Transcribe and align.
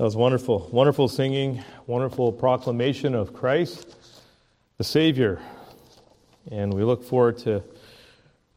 That 0.00 0.04
was 0.04 0.16
wonderful. 0.16 0.66
Wonderful 0.72 1.08
singing, 1.08 1.62
wonderful 1.86 2.32
proclamation 2.32 3.14
of 3.14 3.34
Christ, 3.34 3.96
the 4.78 4.82
Savior. 4.82 5.42
And 6.50 6.72
we 6.72 6.84
look 6.84 7.04
forward 7.04 7.36
to 7.40 7.62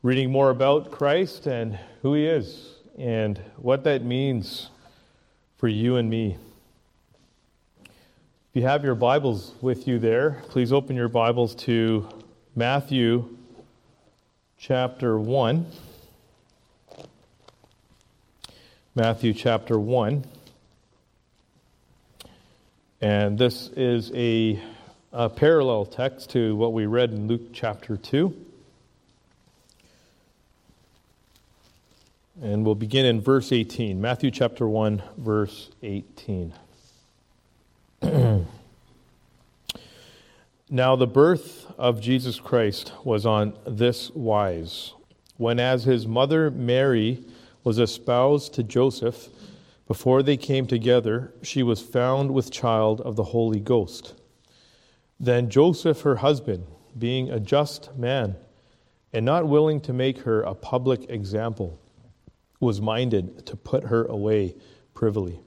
reading 0.04 0.32
more 0.32 0.52
about 0.52 0.90
Christ 0.90 1.46
and 1.46 1.78
who 2.02 2.14
He 2.14 2.28
is 2.28 2.76
and 2.98 3.38
what 3.58 3.84
that 3.84 4.06
means 4.06 4.70
for 5.58 5.68
you 5.68 5.98
and 5.98 6.10
me. 6.10 6.38
If 7.84 8.54
you 8.54 8.62
have 8.62 8.86
your 8.86 8.96
Bibles 8.96 9.54
with 9.60 9.86
you 9.86 10.00
there, 10.00 10.42
please 10.48 10.72
open 10.72 10.96
your 10.96 11.10
Bibles 11.10 11.56
to 11.56 12.08
Matthew 12.56 13.38
chapter 14.58 15.20
1. 15.20 15.66
Matthew 18.96 19.34
chapter 19.34 19.78
1. 19.78 20.24
And 23.04 23.38
this 23.38 23.68
is 23.76 24.14
a, 24.16 24.64
a, 25.12 25.30
parallel 25.30 25.86
text 25.86 26.30
to 26.30 26.56
what 26.56 26.72
we 26.72 26.86
read 26.86 27.12
in 27.12 27.28
Luke 27.28 27.52
chapter 27.52 27.98
2. 27.98 28.34
And 32.42 32.66
we'll 32.66 32.76
begin 32.76 33.06
in 33.06 33.20
verse 33.20 33.52
18. 33.52 34.00
Matthew 34.00 34.32
chapter 34.32 34.70
1, 34.70 35.04
verse 35.18 35.70
18. 35.82 36.54
now, 40.70 40.96
the 40.96 41.06
birth 41.06 41.70
of 41.78 42.00
Jesus 42.00 42.40
Christ 42.40 42.94
was 43.04 43.26
on 43.26 43.52
this 43.68 44.12
wise. 44.12 44.94
When, 45.36 45.60
as 45.60 45.84
his 45.84 46.08
mother 46.08 46.50
Mary 46.50 47.26
was 47.66 47.80
espoused 47.80 48.54
to 48.54 48.64
Joseph, 48.64 49.28
before 49.88 50.24
they 50.24 50.38
came 50.38 50.66
together, 50.66 51.34
she 51.42 51.62
was 51.62 51.82
found 51.82 52.32
with 52.32 52.52
child 52.52 53.02
of 53.02 53.16
the 53.16 53.26
Holy 53.26 53.60
Ghost. 53.60 54.14
Then 55.20 55.50
Joseph, 55.50 56.02
her 56.02 56.18
husband, 56.18 56.66
being 56.98 57.30
a 57.30 57.40
just 57.40 57.96
man, 57.98 58.36
and 59.12 59.26
not 59.26 59.48
willing 59.48 59.82
to 59.82 59.94
make 59.94 60.20
her 60.20 60.42
a 60.42 60.56
public 60.56 61.10
example, 61.10 61.80
was 62.60 62.82
minded 62.82 63.46
to 63.46 63.56
put 63.56 63.86
her 63.86 64.06
away 64.06 64.56
privily. 64.94 65.40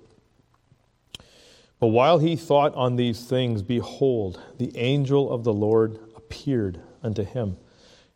But 1.79 1.89
while 1.89 2.19
he 2.19 2.37
thought 2.37 2.75
on 2.75 2.97
these 2.97 3.25
things, 3.27 3.63
behold, 3.63 4.41
the 4.59 4.77
angel 4.77 5.31
of 5.31 5.45
the 5.45 5.53
Lord 5.53 5.99
appeared 6.17 6.81
unto 7.03 7.23
him 7.23 7.57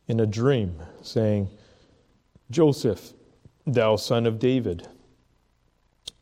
in 0.06 0.20
a 0.20 0.26
dream, 0.26 0.82
saying, 1.02 1.48
Joseph, 2.50 3.12
thou 3.66 3.96
son 3.96 4.26
of 4.26 4.38
David, 4.38 4.88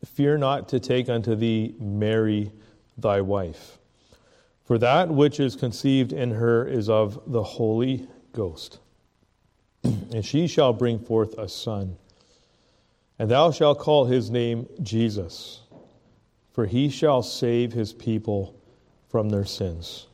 Fear 0.04 0.38
not 0.38 0.68
to 0.68 0.80
take 0.80 1.08
unto 1.08 1.34
thee 1.34 1.74
Mary 1.78 2.52
thy 2.96 3.20
wife, 3.20 3.78
for 4.64 4.78
that 4.78 5.08
which 5.08 5.40
is 5.40 5.56
conceived 5.56 6.12
in 6.12 6.32
her 6.32 6.66
is 6.66 6.88
of 6.88 7.20
the 7.26 7.42
Holy 7.42 8.08
Ghost. 8.32 8.78
and 9.84 10.24
she 10.24 10.46
shall 10.46 10.72
bring 10.72 10.98
forth 10.98 11.36
a 11.38 11.48
son, 11.48 11.96
and 13.18 13.30
thou 13.30 13.50
shalt 13.50 13.78
call 13.78 14.04
his 14.04 14.30
name 14.30 14.68
Jesus, 14.82 15.62
for 16.52 16.66
he 16.66 16.88
shall 16.88 17.22
save 17.22 17.72
his 17.72 17.92
people 17.92 18.54
from 19.08 19.30
their 19.30 19.44
sins. 19.44 20.06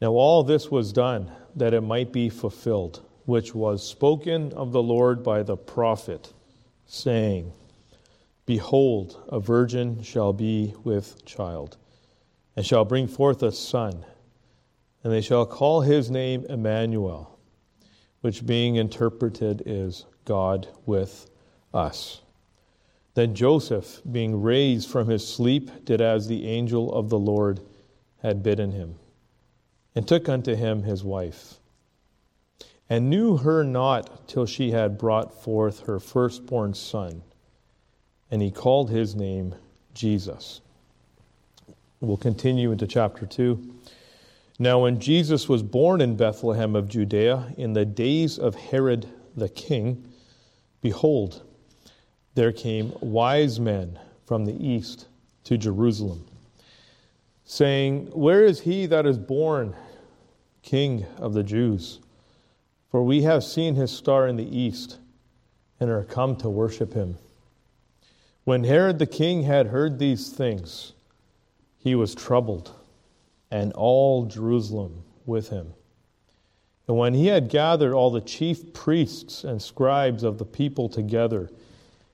Now 0.00 0.12
all 0.12 0.42
this 0.42 0.70
was 0.70 0.92
done 0.92 1.30
that 1.56 1.74
it 1.74 1.80
might 1.80 2.12
be 2.12 2.28
fulfilled, 2.28 3.02
which 3.24 3.54
was 3.54 3.86
spoken 3.86 4.52
of 4.52 4.72
the 4.72 4.82
Lord 4.82 5.22
by 5.22 5.42
the 5.42 5.56
prophet, 5.56 6.32
saying, 6.86 7.52
Behold, 8.48 9.22
a 9.28 9.38
virgin 9.38 10.02
shall 10.02 10.32
be 10.32 10.72
with 10.82 11.22
child, 11.26 11.76
and 12.56 12.64
shall 12.64 12.86
bring 12.86 13.06
forth 13.06 13.42
a 13.42 13.52
son, 13.52 14.06
and 15.04 15.12
they 15.12 15.20
shall 15.20 15.44
call 15.44 15.82
his 15.82 16.10
name 16.10 16.46
Emmanuel, 16.48 17.38
which 18.22 18.46
being 18.46 18.76
interpreted 18.76 19.62
is 19.66 20.06
God 20.24 20.66
with 20.86 21.30
us. 21.74 22.22
Then 23.12 23.34
Joseph, 23.34 24.00
being 24.10 24.40
raised 24.40 24.88
from 24.88 25.08
his 25.08 25.28
sleep, 25.28 25.84
did 25.84 26.00
as 26.00 26.26
the 26.26 26.46
angel 26.46 26.90
of 26.90 27.10
the 27.10 27.18
Lord 27.18 27.60
had 28.22 28.42
bidden 28.42 28.72
him, 28.72 28.94
and 29.94 30.08
took 30.08 30.26
unto 30.26 30.54
him 30.54 30.84
his 30.84 31.04
wife, 31.04 31.60
and 32.88 33.10
knew 33.10 33.36
her 33.36 33.62
not 33.62 34.26
till 34.26 34.46
she 34.46 34.70
had 34.70 34.96
brought 34.96 35.34
forth 35.34 35.80
her 35.80 36.00
firstborn 36.00 36.72
son 36.72 37.24
and 38.30 38.42
he 38.42 38.50
called 38.50 38.90
his 38.90 39.14
name 39.14 39.54
Jesus. 39.94 40.60
We'll 42.00 42.16
continue 42.16 42.70
into 42.70 42.86
chapter 42.86 43.26
2. 43.26 43.74
Now, 44.58 44.80
when 44.80 45.00
Jesus 45.00 45.48
was 45.48 45.62
born 45.62 46.00
in 46.00 46.16
Bethlehem 46.16 46.74
of 46.74 46.88
Judea 46.88 47.54
in 47.56 47.72
the 47.72 47.84
days 47.84 48.38
of 48.38 48.54
Herod 48.54 49.06
the 49.36 49.48
king, 49.48 50.04
behold, 50.80 51.42
there 52.34 52.52
came 52.52 52.92
wise 53.00 53.58
men 53.58 53.98
from 54.26 54.44
the 54.44 54.64
east 54.64 55.06
to 55.44 55.56
Jerusalem, 55.56 56.24
saying, 57.44 58.06
Where 58.12 58.44
is 58.44 58.60
he 58.60 58.86
that 58.86 59.06
is 59.06 59.18
born 59.18 59.74
king 60.62 61.06
of 61.16 61.34
the 61.34 61.42
Jews? 61.42 62.00
For 62.90 63.02
we 63.02 63.22
have 63.22 63.44
seen 63.44 63.74
his 63.74 63.90
star 63.90 64.26
in 64.26 64.36
the 64.36 64.56
east 64.56 64.98
and 65.80 65.90
are 65.90 66.04
come 66.04 66.36
to 66.36 66.48
worship 66.48 66.92
him. 66.92 67.16
When 68.48 68.64
Herod 68.64 68.98
the 68.98 69.04
king 69.04 69.42
had 69.42 69.66
heard 69.66 69.98
these 69.98 70.30
things, 70.30 70.94
he 71.76 71.94
was 71.94 72.14
troubled, 72.14 72.72
and 73.50 73.74
all 73.74 74.24
Jerusalem 74.24 75.02
with 75.26 75.50
him. 75.50 75.74
And 76.86 76.96
when 76.96 77.12
he 77.12 77.26
had 77.26 77.50
gathered 77.50 77.92
all 77.92 78.10
the 78.10 78.22
chief 78.22 78.72
priests 78.72 79.44
and 79.44 79.60
scribes 79.60 80.22
of 80.22 80.38
the 80.38 80.46
people 80.46 80.88
together, 80.88 81.50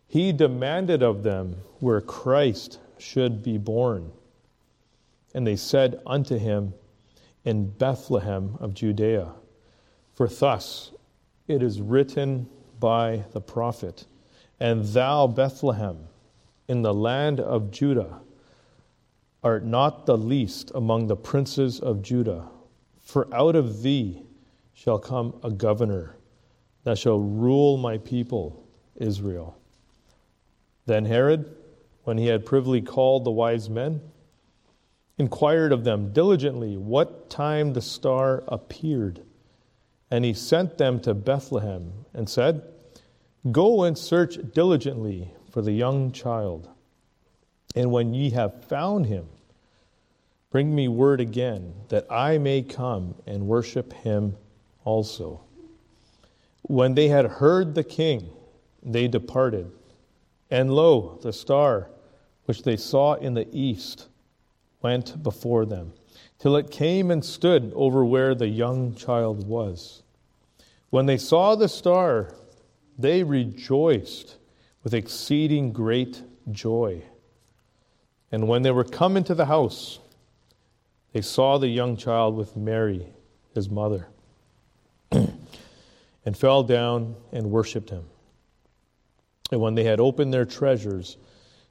he 0.08 0.32
demanded 0.32 1.04
of 1.04 1.22
them 1.22 1.54
where 1.78 2.00
Christ 2.00 2.80
should 2.98 3.44
be 3.44 3.56
born. 3.56 4.10
And 5.36 5.46
they 5.46 5.54
said 5.54 6.00
unto 6.04 6.36
him, 6.36 6.74
In 7.44 7.70
Bethlehem 7.70 8.56
of 8.58 8.74
Judea. 8.74 9.34
For 10.14 10.26
thus 10.26 10.90
it 11.46 11.62
is 11.62 11.80
written 11.80 12.48
by 12.80 13.22
the 13.30 13.40
prophet, 13.40 14.06
And 14.58 14.84
thou, 14.84 15.28
Bethlehem, 15.28 16.08
in 16.68 16.82
the 16.82 16.94
land 16.94 17.40
of 17.40 17.70
Judah 17.70 18.20
art 19.44 19.64
not 19.64 20.06
the 20.06 20.16
least 20.16 20.72
among 20.74 21.06
the 21.06 21.16
princes 21.16 21.78
of 21.78 22.00
Judah, 22.00 22.48
for 23.02 23.32
out 23.34 23.54
of 23.54 23.82
thee 23.82 24.22
shall 24.72 24.98
come 24.98 25.38
a 25.44 25.50
governor 25.50 26.16
that 26.84 26.98
shall 26.98 27.20
rule 27.20 27.76
my 27.76 27.98
people 27.98 28.66
Israel. 28.96 29.58
Then 30.86 31.04
Herod, 31.04 31.54
when 32.04 32.16
he 32.16 32.26
had 32.26 32.46
privily 32.46 32.80
called 32.80 33.24
the 33.24 33.30
wise 33.30 33.68
men, 33.68 34.00
inquired 35.18 35.72
of 35.72 35.84
them 35.84 36.12
diligently 36.12 36.76
what 36.76 37.28
time 37.28 37.72
the 37.72 37.82
star 37.82 38.44
appeared. 38.48 39.22
And 40.10 40.24
he 40.24 40.32
sent 40.32 40.78
them 40.78 41.00
to 41.00 41.14
Bethlehem 41.14 41.92
and 42.14 42.28
said, 42.28 42.62
Go 43.50 43.84
and 43.84 43.96
search 43.96 44.38
diligently 44.54 45.33
for 45.54 45.62
the 45.62 45.70
young 45.70 46.10
child. 46.10 46.68
And 47.76 47.92
when 47.92 48.12
ye 48.12 48.30
have 48.30 48.64
found 48.64 49.06
him, 49.06 49.28
bring 50.50 50.74
me 50.74 50.88
word 50.88 51.20
again, 51.20 51.74
that 51.90 52.10
I 52.10 52.38
may 52.38 52.60
come 52.60 53.14
and 53.24 53.46
worship 53.46 53.92
him 53.92 54.36
also. 54.84 55.42
When 56.62 56.96
they 56.96 57.06
had 57.06 57.26
heard 57.26 57.76
the 57.76 57.84
king, 57.84 58.30
they 58.82 59.06
departed. 59.06 59.70
And 60.50 60.74
lo, 60.74 61.20
the 61.22 61.32
star 61.32 61.88
which 62.46 62.64
they 62.64 62.76
saw 62.76 63.14
in 63.14 63.34
the 63.34 63.46
east 63.52 64.08
went 64.82 65.22
before 65.22 65.66
them, 65.66 65.92
till 66.40 66.56
it 66.56 66.72
came 66.72 67.12
and 67.12 67.24
stood 67.24 67.72
over 67.76 68.04
where 68.04 68.34
the 68.34 68.48
young 68.48 68.92
child 68.96 69.46
was. 69.46 70.02
When 70.90 71.06
they 71.06 71.16
saw 71.16 71.54
the 71.54 71.68
star, 71.68 72.34
they 72.98 73.22
rejoiced 73.22 74.38
with 74.84 74.94
exceeding 74.94 75.72
great 75.72 76.22
joy. 76.52 77.02
And 78.30 78.46
when 78.46 78.62
they 78.62 78.70
were 78.70 78.84
come 78.84 79.16
into 79.16 79.34
the 79.34 79.46
house, 79.46 79.98
they 81.12 81.22
saw 81.22 81.58
the 81.58 81.68
young 81.68 81.96
child 81.96 82.36
with 82.36 82.56
Mary, 82.56 83.06
his 83.54 83.70
mother, 83.70 84.08
and 85.10 86.36
fell 86.36 86.62
down 86.62 87.16
and 87.32 87.50
worshipped 87.50 87.90
him. 87.90 88.04
And 89.50 89.60
when 89.60 89.74
they 89.74 89.84
had 89.84 90.00
opened 90.00 90.34
their 90.34 90.44
treasures, 90.44 91.16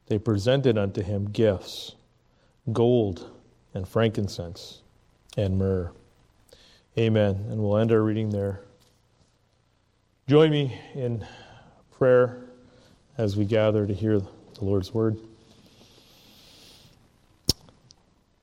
they 0.08 0.18
presented 0.18 0.78
unto 0.78 1.02
him 1.02 1.30
gifts 1.30 1.96
gold 2.72 3.30
and 3.74 3.86
frankincense 3.86 4.82
and 5.36 5.58
myrrh. 5.58 5.92
Amen. 6.98 7.46
And 7.50 7.60
we'll 7.60 7.78
end 7.78 7.92
our 7.92 8.02
reading 8.02 8.30
there. 8.30 8.62
Join 10.28 10.52
me 10.52 10.80
in 10.96 11.26
prayer 11.92 12.43
as 13.18 13.38
we 13.38 13.46
gather 13.46 13.86
to 13.86 13.94
hear 13.94 14.20
the 14.20 14.28
Lord's 14.62 14.94
word. 14.94 15.18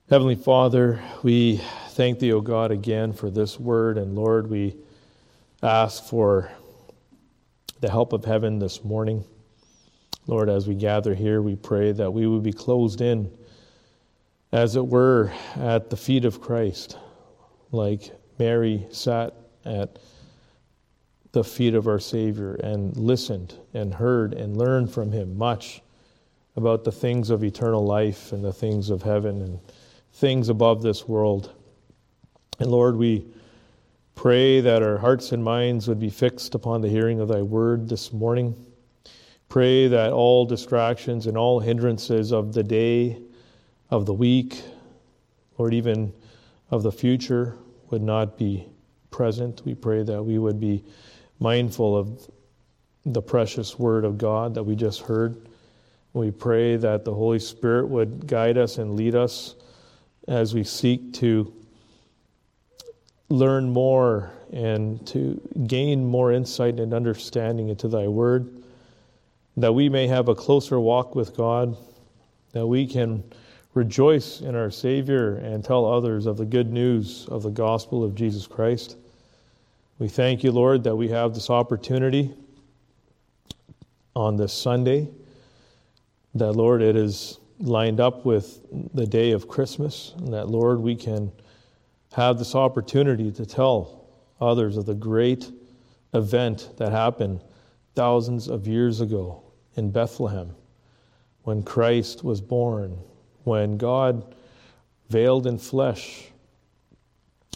Heavenly 0.09 0.35
Father, 0.35 1.01
we 1.23 1.61
thank 1.89 2.19
thee, 2.19 2.33
O 2.33 2.41
God, 2.41 2.71
again 2.71 3.13
for 3.13 3.29
this 3.29 3.59
word. 3.59 3.97
And 3.97 4.15
Lord, 4.15 4.49
we 4.49 4.75
ask 5.63 6.03
for 6.03 6.51
the 7.79 7.89
help 7.89 8.13
of 8.13 8.25
heaven 8.25 8.59
this 8.59 8.83
morning. 8.83 9.23
Lord, 10.27 10.49
as 10.49 10.67
we 10.67 10.75
gather 10.75 11.15
here, 11.15 11.41
we 11.41 11.55
pray 11.55 11.91
that 11.93 12.11
we 12.11 12.27
would 12.27 12.43
be 12.43 12.53
closed 12.53 13.01
in, 13.01 13.31
as 14.51 14.75
it 14.75 14.85
were, 14.85 15.31
at 15.55 15.89
the 15.89 15.97
feet 15.97 16.25
of 16.25 16.41
Christ, 16.41 16.97
like 17.71 18.11
Mary 18.37 18.85
sat 18.91 19.33
at 19.65 19.97
the 21.31 21.43
feet 21.43 21.73
of 21.73 21.87
our 21.87 21.99
Savior 21.99 22.55
and 22.55 22.95
listened 22.97 23.55
and 23.73 23.93
heard 23.93 24.33
and 24.33 24.57
learned 24.57 24.91
from 24.91 25.11
him 25.11 25.37
much 25.37 25.81
about 26.55 26.83
the 26.83 26.91
things 26.91 27.29
of 27.29 27.43
eternal 27.43 27.85
life 27.85 28.33
and 28.33 28.43
the 28.43 28.51
things 28.51 28.89
of 28.89 29.01
heaven 29.01 29.41
and 29.41 29.59
things 30.13 30.49
above 30.49 30.81
this 30.81 31.07
world. 31.07 31.51
And 32.59 32.69
Lord, 32.69 32.97
we 32.97 33.25
pray 34.15 34.59
that 34.59 34.83
our 34.83 34.97
hearts 34.97 35.31
and 35.31 35.43
minds 35.43 35.87
would 35.87 35.99
be 35.99 36.09
fixed 36.09 36.53
upon 36.53 36.81
the 36.81 36.89
hearing 36.89 37.21
of 37.21 37.29
thy 37.29 37.41
word 37.41 37.87
this 37.87 38.11
morning. 38.11 38.53
Pray 39.47 39.87
that 39.87 40.11
all 40.11 40.45
distractions 40.45 41.27
and 41.27 41.37
all 41.37 41.59
hindrances 41.59 42.31
of 42.31 42.53
the 42.53 42.63
day, 42.63 43.17
of 43.89 44.05
the 44.05 44.13
week, 44.13 44.61
Lord, 45.57 45.73
even 45.73 46.13
of 46.69 46.83
the 46.83 46.91
future, 46.91 47.57
would 47.89 48.01
not 48.01 48.37
be 48.37 48.67
present. 49.09 49.61
We 49.65 49.75
pray 49.75 50.03
that 50.03 50.23
we 50.23 50.37
would 50.37 50.59
be 50.59 50.83
mindful 51.41 51.97
of 51.97 52.29
the 53.05 53.21
precious 53.21 53.77
word 53.77 54.05
of 54.05 54.17
God 54.17 54.53
that 54.53 54.63
we 54.63 54.75
just 54.75 55.01
heard. 55.01 55.35
We 56.13 56.29
pray 56.29 56.77
that 56.77 57.03
the 57.03 57.13
Holy 57.13 57.39
Spirit 57.39 57.87
would 57.87 58.27
guide 58.27 58.57
us 58.57 58.77
and 58.77 58.95
lead 58.95 59.15
us 59.15 59.55
as 60.27 60.53
we 60.53 60.63
seek 60.63 61.13
to 61.15 61.51
learn 63.29 63.71
more 63.71 64.31
and 64.53 65.05
to 65.07 65.41
gain 65.65 66.05
more 66.05 66.31
insight 66.31 66.79
and 66.79 66.93
understanding 66.93 67.69
into 67.69 67.87
thy 67.87 68.07
word, 68.07 68.63
that 69.57 69.73
we 69.73 69.89
may 69.89 70.07
have 70.07 70.27
a 70.27 70.35
closer 70.35 70.79
walk 70.79 71.15
with 71.15 71.35
God, 71.35 71.75
that 72.51 72.67
we 72.67 72.85
can 72.85 73.23
rejoice 73.73 74.41
in 74.41 74.55
our 74.55 74.69
Savior 74.69 75.37
and 75.37 75.63
tell 75.63 75.85
others 75.85 76.25
of 76.25 76.37
the 76.37 76.45
good 76.45 76.71
news 76.71 77.25
of 77.29 77.41
the 77.41 77.49
gospel 77.49 78.03
of 78.03 78.13
Jesus 78.13 78.45
Christ. 78.45 78.97
We 80.01 80.07
thank 80.07 80.43
you, 80.43 80.51
Lord, 80.51 80.85
that 80.85 80.95
we 80.95 81.09
have 81.09 81.35
this 81.35 81.51
opportunity 81.51 82.33
on 84.15 84.35
this 84.35 84.51
Sunday, 84.51 85.07
that, 86.33 86.53
Lord, 86.53 86.81
it 86.81 86.95
is 86.95 87.37
lined 87.59 87.99
up 87.99 88.25
with 88.25 88.61
the 88.95 89.05
day 89.05 89.29
of 89.29 89.47
Christmas, 89.47 90.15
and 90.17 90.33
that, 90.33 90.49
Lord, 90.49 90.79
we 90.79 90.95
can 90.95 91.31
have 92.13 92.39
this 92.39 92.55
opportunity 92.55 93.31
to 93.31 93.45
tell 93.45 94.07
others 94.41 94.75
of 94.75 94.87
the 94.87 94.95
great 94.95 95.51
event 96.15 96.71
that 96.77 96.91
happened 96.91 97.39
thousands 97.93 98.47
of 98.47 98.65
years 98.65 99.01
ago 99.01 99.43
in 99.75 99.91
Bethlehem 99.91 100.55
when 101.43 101.61
Christ 101.61 102.23
was 102.23 102.41
born, 102.41 102.97
when 103.43 103.77
God, 103.77 104.33
veiled 105.09 105.45
in 105.45 105.59
flesh, 105.59 106.23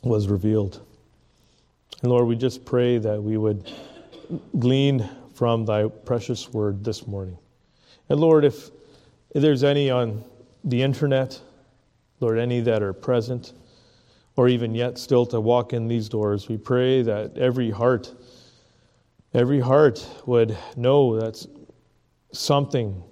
was 0.03 0.27
revealed. 0.27 0.85
And 2.05 2.11
Lord, 2.11 2.27
we 2.27 2.35
just 2.35 2.65
pray 2.65 2.99
that 2.99 3.19
we 3.19 3.35
would 3.35 3.71
glean 4.59 5.09
from 5.33 5.65
thy 5.65 5.87
precious 5.87 6.53
word 6.53 6.83
this 6.83 7.07
morning. 7.07 7.35
And 8.09 8.19
Lord, 8.19 8.45
if 8.45 8.69
if 9.31 9.41
there's 9.41 9.63
any 9.63 9.89
on 9.89 10.23
the 10.63 10.83
internet, 10.83 11.41
Lord, 12.19 12.37
any 12.37 12.61
that 12.61 12.83
are 12.83 12.93
present, 12.93 13.53
or 14.35 14.47
even 14.47 14.75
yet 14.75 14.99
still 14.99 15.25
to 15.25 15.41
walk 15.41 15.73
in 15.73 15.87
these 15.87 16.07
doors, 16.07 16.47
we 16.47 16.57
pray 16.57 17.01
that 17.01 17.39
every 17.39 17.71
heart, 17.71 18.13
every 19.33 19.59
heart 19.59 20.07
would 20.27 20.55
know 20.77 21.19
that 21.19 21.43
something 22.33 23.03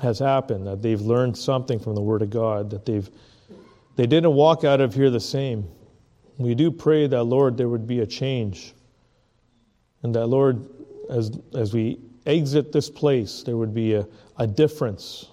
has 0.00 0.20
happened, 0.20 0.64
that 0.68 0.80
they've 0.80 1.00
learned 1.00 1.36
something 1.36 1.80
from 1.80 1.96
the 1.96 2.02
Word 2.02 2.22
of 2.22 2.30
God, 2.30 2.70
that 2.70 2.86
they've 2.86 3.10
they 3.96 4.06
didn't 4.06 4.34
walk 4.34 4.62
out 4.62 4.80
of 4.80 4.94
here 4.94 5.10
the 5.10 5.18
same. 5.18 5.68
We 6.38 6.54
do 6.54 6.70
pray 6.70 7.08
that, 7.08 7.24
Lord, 7.24 7.56
there 7.56 7.68
would 7.68 7.86
be 7.86 8.00
a 8.00 8.06
change. 8.06 8.72
And 10.02 10.14
that, 10.14 10.28
Lord, 10.28 10.64
as, 11.10 11.36
as 11.54 11.74
we 11.74 11.98
exit 12.26 12.72
this 12.72 12.88
place, 12.88 13.42
there 13.42 13.56
would 13.56 13.74
be 13.74 13.94
a, 13.94 14.06
a 14.36 14.46
difference. 14.46 15.26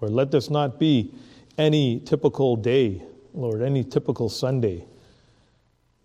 Or 0.00 0.08
let 0.08 0.30
this 0.30 0.48
not 0.48 0.78
be 0.78 1.12
any 1.58 2.00
typical 2.00 2.56
day, 2.56 3.02
Lord, 3.34 3.60
any 3.60 3.82
typical 3.82 4.28
Sunday. 4.28 4.84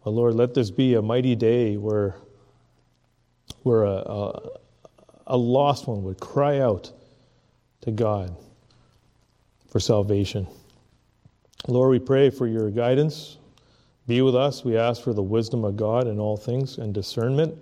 But 0.04 0.12
Lord, 0.12 0.34
let 0.34 0.54
this 0.56 0.72
be 0.72 0.96
a 0.96 1.02
mighty 1.02 1.36
day 1.36 1.78
where, 1.78 2.16
where 3.62 3.84
a, 3.84 3.96
a, 3.96 4.50
a 5.28 5.38
lost 5.38 5.88
one 5.88 6.04
would 6.04 6.20
cry 6.20 6.60
out 6.60 6.92
to 7.82 7.92
God 7.92 8.36
for 9.70 9.80
salvation. 9.80 10.48
Lord, 11.68 11.92
we 11.92 12.00
pray 12.00 12.32
for 12.32 12.48
your 12.48 12.72
guidance. 12.72 13.38
Be 14.08 14.22
with 14.22 14.36
us. 14.36 14.64
We 14.64 14.78
ask 14.78 15.02
for 15.02 15.14
the 15.14 15.24
wisdom 15.24 15.64
of 15.64 15.78
God 15.78 16.08
in 16.08 16.20
all 16.20 16.38
things 16.38 16.78
and 16.78 16.94
discernment. 16.94 17.58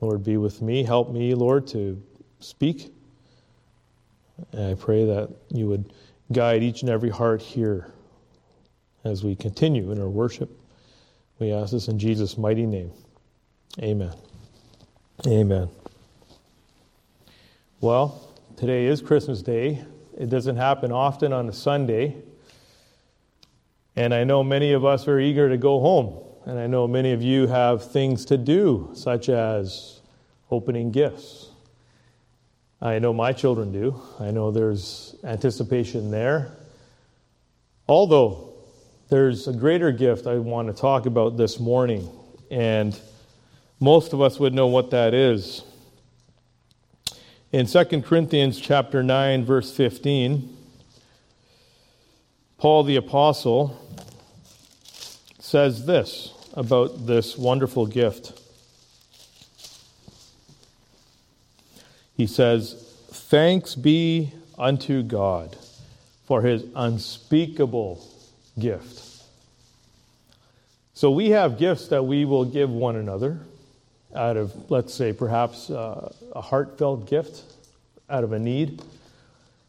Lord, 0.00 0.24
be 0.24 0.36
with 0.36 0.62
me. 0.62 0.84
Help 0.84 1.10
me, 1.10 1.34
Lord, 1.34 1.66
to 1.68 2.02
speak 2.40 2.92
and 4.52 4.72
I 4.72 4.74
pray 4.74 5.04
that 5.04 5.30
you 5.50 5.68
would 5.68 5.92
guide 6.32 6.62
each 6.62 6.82
and 6.82 6.90
every 6.90 7.10
heart 7.10 7.40
here 7.40 7.92
as 9.04 9.22
we 9.22 9.36
continue 9.36 9.92
in 9.92 10.00
our 10.00 10.08
worship. 10.08 10.50
We 11.38 11.52
ask 11.52 11.72
this 11.72 11.88
in 11.88 11.98
Jesus' 11.98 12.36
mighty 12.36 12.66
name. 12.66 12.92
Amen. 13.80 14.12
Amen. 15.26 15.68
Well, 17.80 18.32
today 18.56 18.86
is 18.86 19.00
Christmas 19.00 19.42
Day. 19.42 19.84
It 20.18 20.30
doesn't 20.30 20.56
happen 20.56 20.92
often 20.92 21.32
on 21.32 21.48
a 21.48 21.52
Sunday. 21.52 22.16
And 23.96 24.14
I 24.14 24.24
know 24.24 24.42
many 24.42 24.72
of 24.72 24.84
us 24.84 25.06
are 25.08 25.18
eager 25.18 25.48
to 25.48 25.56
go 25.56 25.80
home. 25.80 26.18
And 26.44 26.58
I 26.58 26.66
know 26.66 26.88
many 26.88 27.12
of 27.12 27.22
you 27.22 27.46
have 27.46 27.90
things 27.90 28.24
to 28.26 28.36
do, 28.36 28.90
such 28.94 29.28
as 29.28 30.00
opening 30.50 30.90
gifts 30.90 31.52
I 32.82 32.98
know 32.98 33.12
my 33.12 33.32
children 33.32 33.70
do. 33.70 34.02
I 34.18 34.32
know 34.32 34.50
there's 34.50 35.14
anticipation 35.22 36.10
there. 36.10 36.50
Although 37.86 38.54
there's 39.08 39.46
a 39.46 39.52
greater 39.52 39.92
gift 39.92 40.26
I 40.26 40.38
want 40.38 40.66
to 40.66 40.74
talk 40.74 41.06
about 41.06 41.36
this 41.36 41.60
morning, 41.60 42.08
and 42.50 42.98
most 43.78 44.12
of 44.12 44.20
us 44.20 44.40
would 44.40 44.52
know 44.52 44.66
what 44.66 44.90
that 44.90 45.14
is. 45.14 45.62
In 47.52 47.66
2 47.66 48.02
Corinthians 48.02 48.58
chapter 48.58 49.00
9 49.04 49.44
verse 49.44 49.72
15, 49.76 50.56
Paul 52.62 52.84
the 52.84 52.94
apostle 52.94 53.76
says 55.40 55.84
this 55.84 56.32
about 56.54 57.08
this 57.08 57.36
wonderful 57.36 57.86
gift. 57.86 58.40
He 62.16 62.28
says, 62.28 62.74
Thanks 63.10 63.74
be 63.74 64.30
unto 64.56 65.02
God 65.02 65.56
for 66.24 66.42
his 66.42 66.62
unspeakable 66.76 68.08
gift. 68.56 69.24
So 70.94 71.10
we 71.10 71.30
have 71.30 71.58
gifts 71.58 71.88
that 71.88 72.04
we 72.04 72.24
will 72.24 72.44
give 72.44 72.70
one 72.70 72.94
another 72.94 73.40
out 74.14 74.36
of, 74.36 74.70
let's 74.70 74.94
say, 74.94 75.12
perhaps 75.12 75.68
uh, 75.68 76.14
a 76.30 76.40
heartfelt 76.40 77.10
gift, 77.10 77.42
out 78.08 78.22
of 78.22 78.32
a 78.32 78.38
need, 78.38 78.80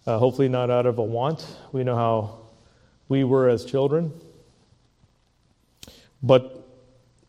uh, 0.06 0.20
hopefully 0.20 0.48
not 0.48 0.70
out 0.70 0.86
of 0.86 1.00
a 1.00 1.04
want. 1.04 1.44
We 1.72 1.84
know 1.84 1.96
how 1.96 2.43
we 3.10 3.24
were 3.24 3.50
as 3.50 3.66
children. 3.66 4.14
But 6.22 6.68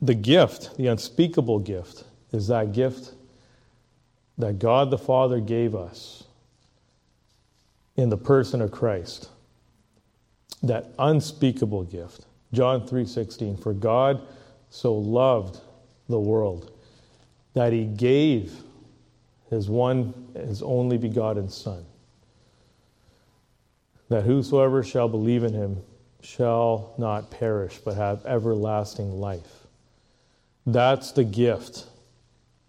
the 0.00 0.14
gift, 0.14 0.76
the 0.76 0.86
unspeakable 0.86 1.60
gift, 1.60 2.04
is 2.32 2.48
that 2.48 2.72
gift 2.72 3.12
that 4.38 4.58
God 4.58 4.90
the 4.90 4.98
Father 4.98 5.40
gave 5.40 5.74
us 5.74 6.24
in 7.96 8.08
the 8.08 8.16
person 8.16 8.60
of 8.60 8.70
Christ. 8.70 9.28
That 10.62 10.92
unspeakable 10.98 11.84
gift. 11.84 12.26
John 12.52 12.86
3:16 12.86 13.56
For 13.56 13.72
God 13.72 14.20
so 14.70 14.94
loved 14.94 15.60
the 16.08 16.18
world 16.18 16.70
that 17.54 17.72
he 17.72 17.84
gave 17.84 18.62
his 19.50 19.68
one 19.68 20.12
his 20.34 20.62
only 20.62 20.98
begotten 20.98 21.48
son 21.48 21.84
that 24.14 24.22
whosoever 24.22 24.84
shall 24.84 25.08
believe 25.08 25.42
in 25.42 25.52
him 25.52 25.82
shall 26.22 26.94
not 26.98 27.32
perish 27.32 27.80
but 27.84 27.96
have 27.96 28.24
everlasting 28.24 29.10
life. 29.10 29.66
That's 30.64 31.10
the 31.10 31.24
gift 31.24 31.86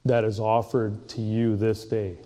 that 0.05 0.23
is 0.23 0.39
offered 0.39 1.07
to 1.09 1.21
you 1.21 1.55
this 1.55 1.85
day. 1.85 2.17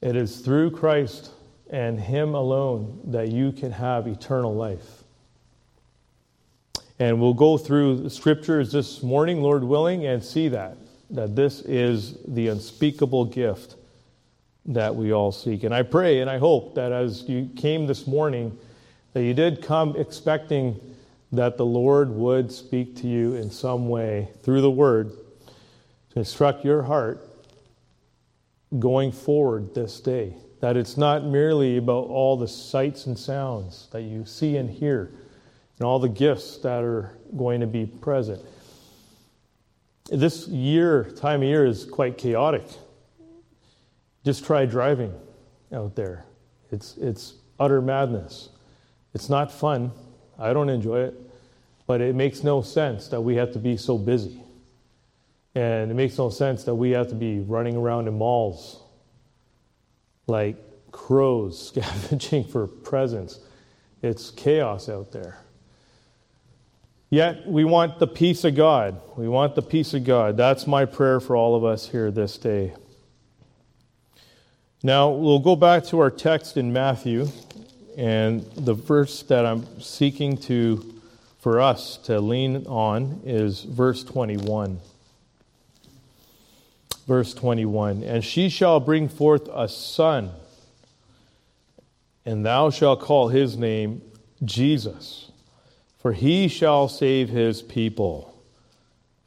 It 0.00 0.16
is 0.16 0.40
through 0.40 0.70
Christ 0.70 1.30
and 1.70 2.00
Him 2.00 2.34
alone 2.34 3.00
that 3.08 3.28
you 3.28 3.52
can 3.52 3.72
have 3.72 4.06
eternal 4.06 4.54
life. 4.54 5.04
And 6.98 7.20
we'll 7.20 7.34
go 7.34 7.58
through 7.58 7.98
the 7.98 8.10
scriptures 8.10 8.72
this 8.72 9.02
morning, 9.02 9.42
Lord 9.42 9.62
willing, 9.62 10.06
and 10.06 10.24
see 10.24 10.48
that, 10.48 10.78
that 11.10 11.36
this 11.36 11.60
is 11.60 12.16
the 12.26 12.48
unspeakable 12.48 13.26
gift 13.26 13.76
that 14.66 14.94
we 14.94 15.12
all 15.12 15.32
seek. 15.32 15.64
And 15.64 15.74
I 15.74 15.82
pray 15.82 16.20
and 16.20 16.30
I 16.30 16.38
hope 16.38 16.74
that 16.74 16.92
as 16.92 17.28
you 17.28 17.50
came 17.56 17.86
this 17.86 18.06
morning, 18.06 18.56
that 19.12 19.22
you 19.22 19.34
did 19.34 19.62
come 19.62 19.94
expecting 19.96 20.80
that 21.32 21.56
the 21.56 21.66
Lord 21.66 22.10
would 22.10 22.50
speak 22.50 22.96
to 22.96 23.06
you 23.06 23.34
in 23.34 23.50
some 23.50 23.88
way 23.88 24.28
through 24.42 24.60
the 24.60 24.70
word 24.70 25.12
to 26.10 26.18
instruct 26.18 26.64
your 26.64 26.82
heart 26.82 27.20
going 28.78 29.12
forward 29.12 29.74
this 29.74 30.00
day. 30.00 30.34
That 30.60 30.76
it's 30.76 30.96
not 30.96 31.24
merely 31.24 31.76
about 31.76 32.06
all 32.06 32.36
the 32.36 32.48
sights 32.48 33.06
and 33.06 33.18
sounds 33.18 33.88
that 33.92 34.02
you 34.02 34.24
see 34.24 34.56
and 34.56 34.70
hear 34.70 35.10
and 35.78 35.86
all 35.86 35.98
the 35.98 36.08
gifts 36.08 36.58
that 36.58 36.82
are 36.82 37.18
going 37.36 37.60
to 37.60 37.66
be 37.66 37.84
present. 37.84 38.40
This 40.10 40.46
year, 40.48 41.04
time 41.16 41.42
of 41.42 41.48
year, 41.48 41.66
is 41.66 41.84
quite 41.84 42.16
chaotic. 42.16 42.64
Just 44.24 44.44
try 44.44 44.64
driving 44.64 45.14
out 45.72 45.94
there. 45.94 46.24
It's, 46.70 46.96
it's 46.96 47.34
utter 47.60 47.80
madness. 47.80 48.48
It's 49.12 49.28
not 49.28 49.52
fun. 49.52 49.92
I 50.38 50.52
don't 50.52 50.68
enjoy 50.68 51.00
it. 51.00 51.14
But 51.86 52.00
it 52.00 52.14
makes 52.14 52.42
no 52.42 52.62
sense 52.62 53.08
that 53.08 53.20
we 53.20 53.36
have 53.36 53.52
to 53.52 53.58
be 53.58 53.76
so 53.76 53.98
busy. 53.98 54.40
And 55.54 55.90
it 55.90 55.94
makes 55.94 56.18
no 56.18 56.30
sense 56.30 56.64
that 56.64 56.74
we 56.74 56.90
have 56.90 57.08
to 57.08 57.14
be 57.14 57.40
running 57.40 57.76
around 57.76 58.08
in 58.08 58.18
malls 58.18 58.82
like 60.26 60.56
crows 60.90 61.68
scavenging 61.68 62.44
for 62.44 62.66
presents. 62.66 63.40
It's 64.02 64.30
chaos 64.30 64.88
out 64.88 65.12
there. 65.12 65.38
Yet 67.10 67.46
we 67.46 67.64
want 67.64 67.98
the 67.98 68.06
peace 68.06 68.42
of 68.44 68.56
God. 68.56 69.00
We 69.16 69.28
want 69.28 69.54
the 69.54 69.62
peace 69.62 69.94
of 69.94 70.04
God. 70.04 70.36
That's 70.36 70.66
my 70.66 70.84
prayer 70.84 71.20
for 71.20 71.36
all 71.36 71.54
of 71.54 71.64
us 71.64 71.88
here 71.88 72.10
this 72.10 72.38
day. 72.38 72.74
Now, 74.86 75.08
we'll 75.08 75.38
go 75.38 75.56
back 75.56 75.84
to 75.84 76.00
our 76.00 76.10
text 76.10 76.58
in 76.58 76.70
Matthew, 76.70 77.28
and 77.96 78.42
the 78.54 78.74
verse 78.74 79.22
that 79.22 79.46
I'm 79.46 79.80
seeking 79.80 80.36
to 80.42 81.00
for 81.40 81.58
us 81.58 81.96
to 82.04 82.20
lean 82.20 82.66
on 82.66 83.22
is 83.24 83.62
verse 83.62 84.04
21. 84.04 84.78
Verse 87.06 87.32
21 87.32 88.02
And 88.02 88.22
she 88.22 88.50
shall 88.50 88.78
bring 88.78 89.08
forth 89.08 89.48
a 89.54 89.70
son, 89.70 90.32
and 92.26 92.44
thou 92.44 92.68
shalt 92.68 93.00
call 93.00 93.28
his 93.28 93.56
name 93.56 94.02
Jesus, 94.44 95.30
for 95.98 96.12
he 96.12 96.46
shall 96.46 96.88
save 96.88 97.30
his 97.30 97.62
people 97.62 98.38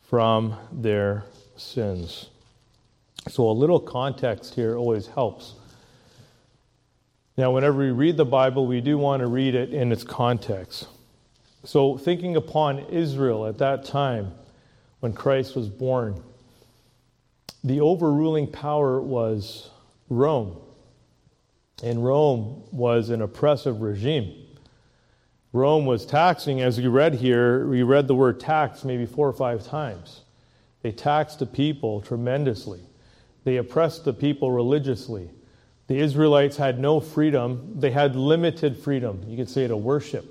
from 0.04 0.56
their 0.72 1.24
sins. 1.56 2.30
So, 3.30 3.50
a 3.50 3.52
little 3.52 3.80
context 3.80 4.54
here 4.54 4.78
always 4.78 5.08
helps. 5.08 5.56
Now, 7.38 7.52
whenever 7.52 7.80
we 7.80 7.92
read 7.92 8.18
the 8.18 8.26
Bible, 8.26 8.66
we 8.66 8.82
do 8.82 8.98
want 8.98 9.20
to 9.22 9.28
read 9.28 9.54
it 9.54 9.74
in 9.74 9.92
its 9.92 10.04
context. 10.04 10.88
So, 11.64 11.98
thinking 11.98 12.36
upon 12.36 12.80
Israel 12.86 13.46
at 13.46 13.58
that 13.58 13.86
time 13.86 14.32
when 15.02 15.14
Christ 15.14 15.56
was 15.56 15.68
born, 15.68 16.24
the 17.64 17.82
overruling 17.82 18.48
power 18.48 19.02
was 19.02 19.70
Rome. 20.10 20.58
And 21.84 22.04
Rome 22.04 22.64
was 22.72 23.10
an 23.10 23.22
oppressive 23.22 23.82
regime. 23.82 24.34
Rome 25.54 25.86
was 25.86 26.06
taxing, 26.06 26.62
as 26.62 26.78
we 26.78 26.88
read 26.88 27.16
here, 27.16 27.68
we 27.68 27.84
read 27.84 28.08
the 28.08 28.16
word 28.16 28.40
tax 28.40 28.84
maybe 28.84 29.06
four 29.06 29.28
or 29.28 29.34
five 29.34 29.66
times. 29.66 30.22
They 30.82 30.92
taxed 30.92 31.40
the 31.40 31.46
people 31.46 32.02
tremendously, 32.02 32.82
they 33.48 33.56
oppressed 33.56 34.04
the 34.04 34.12
people 34.12 34.52
religiously. 34.52 35.30
The 35.88 35.98
Israelites 35.98 36.58
had 36.58 36.82
no 36.82 37.00
freedom, 37.00 37.76
they 37.80 37.92
had 37.92 38.14
limited 38.14 38.78
freedom, 38.78 39.24
you 39.26 39.38
could 39.38 39.48
say, 39.48 39.66
to 39.66 39.78
worship. 39.78 40.26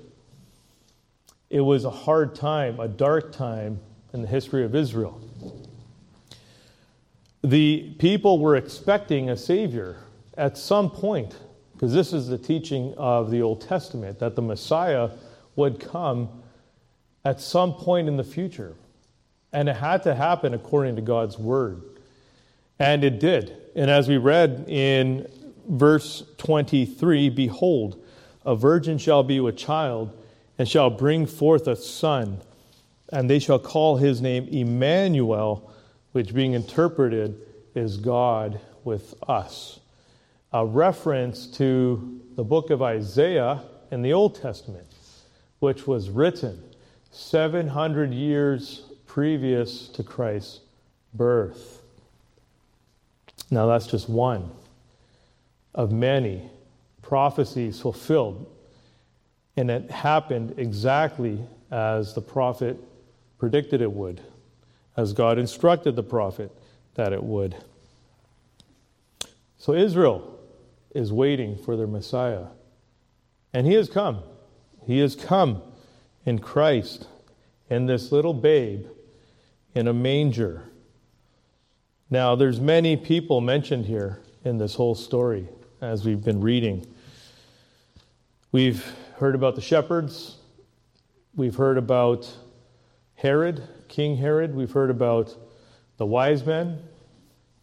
It 1.49 1.61
was 1.61 1.83
a 1.83 1.89
hard 1.89 2.35
time, 2.35 2.79
a 2.79 2.87
dark 2.87 3.31
time 3.31 3.79
in 4.13 4.21
the 4.21 4.27
history 4.27 4.63
of 4.63 4.75
Israel. 4.75 5.19
The 7.43 7.95
people 7.97 8.37
were 8.37 8.55
expecting 8.55 9.31
a 9.31 9.35
Savior 9.35 9.95
at 10.37 10.55
some 10.55 10.91
point, 10.91 11.35
because 11.73 11.91
this 11.91 12.13
is 12.13 12.27
the 12.27 12.37
teaching 12.37 12.93
of 12.97 13.31
the 13.31 13.41
Old 13.41 13.61
Testament, 13.61 14.19
that 14.19 14.35
the 14.35 14.43
Messiah 14.43 15.09
would 15.55 15.79
come 15.79 16.29
at 17.25 17.41
some 17.41 17.73
point 17.73 18.07
in 18.07 18.15
the 18.15 18.23
future. 18.23 18.75
And 19.51 19.69
it 19.69 19.77
had 19.77 20.03
to 20.03 20.13
happen 20.13 20.53
according 20.53 20.97
to 20.97 21.01
God's 21.01 21.39
word. 21.39 21.81
And 22.79 23.03
it 23.03 23.19
did. 23.19 23.57
And 23.75 23.89
as 23.89 24.07
we 24.07 24.17
read 24.17 24.65
in 24.67 25.27
verse 25.67 26.23
23 26.37 27.29
Behold, 27.29 28.03
a 28.45 28.55
virgin 28.55 28.97
shall 28.97 29.23
be 29.23 29.39
with 29.39 29.57
child 29.57 30.15
and 30.57 30.67
shall 30.67 30.89
bring 30.89 31.25
forth 31.25 31.67
a 31.67 31.75
son, 31.75 32.41
and 33.11 33.29
they 33.29 33.39
shall 33.39 33.59
call 33.59 33.97
his 33.97 34.21
name 34.21 34.47
Emmanuel, 34.47 35.71
which 36.13 36.33
being 36.33 36.53
interpreted 36.53 37.39
is 37.75 37.97
God 37.97 38.59
with 38.83 39.13
us. 39.27 39.79
A 40.53 40.65
reference 40.65 41.45
to 41.47 42.21
the 42.35 42.43
book 42.43 42.69
of 42.69 42.81
Isaiah 42.81 43.63
in 43.91 44.01
the 44.01 44.13
Old 44.13 44.35
Testament, 44.35 44.87
which 45.59 45.85
was 45.85 46.09
written 46.09 46.63
700 47.11 48.13
years 48.13 48.83
previous 49.05 49.87
to 49.89 50.03
Christ's 50.03 50.61
birth. 51.13 51.76
Now, 53.49 53.67
that's 53.67 53.87
just 53.87 54.09
one 54.09 54.51
of 55.73 55.91
many 55.91 56.49
prophecies 57.01 57.79
fulfilled 57.79 58.51
and 59.57 59.71
it 59.71 59.89
happened 59.89 60.53
exactly 60.57 61.39
as 61.71 62.13
the 62.13 62.21
prophet 62.21 62.77
predicted 63.39 63.81
it 63.81 63.91
would, 63.91 64.21
as 64.95 65.13
God 65.13 65.39
instructed 65.39 65.95
the 65.95 66.03
prophet 66.03 66.51
that 66.93 67.11
it 67.11 67.23
would. 67.23 67.55
So 69.57 69.73
Israel 69.73 70.39
is 70.93 71.11
waiting 71.11 71.57
for 71.57 71.75
their 71.75 71.87
Messiah. 71.87 72.45
And 73.51 73.65
he 73.65 73.73
has 73.73 73.89
come. 73.89 74.21
He 74.85 74.99
has 74.99 75.15
come 75.15 75.63
in 76.25 76.39
Christ, 76.39 77.07
in 77.69 77.87
this 77.87 78.11
little 78.11 78.33
babe 78.33 78.85
in 79.73 79.87
a 79.87 79.93
manger. 79.93 80.66
Now, 82.09 82.35
there's 82.35 82.61
many 82.61 82.95
people 82.95 83.41
mentioned 83.41 83.85
here 83.85 84.21
in 84.45 84.57
this 84.57 84.75
whole 84.75 84.95
story 84.95 85.49
as 85.81 86.05
we've 86.05 86.23
been 86.23 86.39
reading. 86.39 86.85
We've 88.53 88.85
heard 89.17 89.35
about 89.35 89.55
the 89.55 89.61
shepherds. 89.61 90.37
We've 91.35 91.55
heard 91.55 91.77
about 91.77 92.33
Herod, 93.15 93.61
King 93.89 94.15
Herod. 94.15 94.55
We've 94.55 94.71
heard 94.71 94.89
about 94.89 95.35
the 95.97 96.05
wise 96.05 96.45
men, 96.45 96.81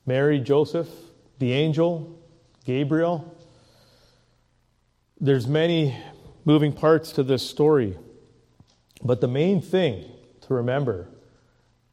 Mary, 0.05 0.41
Joseph, 0.41 0.91
the 1.39 1.53
angel, 1.53 2.23
Gabriel. 2.67 3.35
There's 5.19 5.47
many 5.47 5.97
moving 6.45 6.75
parts 6.75 7.13
to 7.13 7.23
this 7.23 7.49
story. 7.49 7.97
But 9.03 9.23
the 9.23 9.29
main 9.29 9.63
thing 9.63 10.05
to 10.43 10.53
remember 10.53 11.09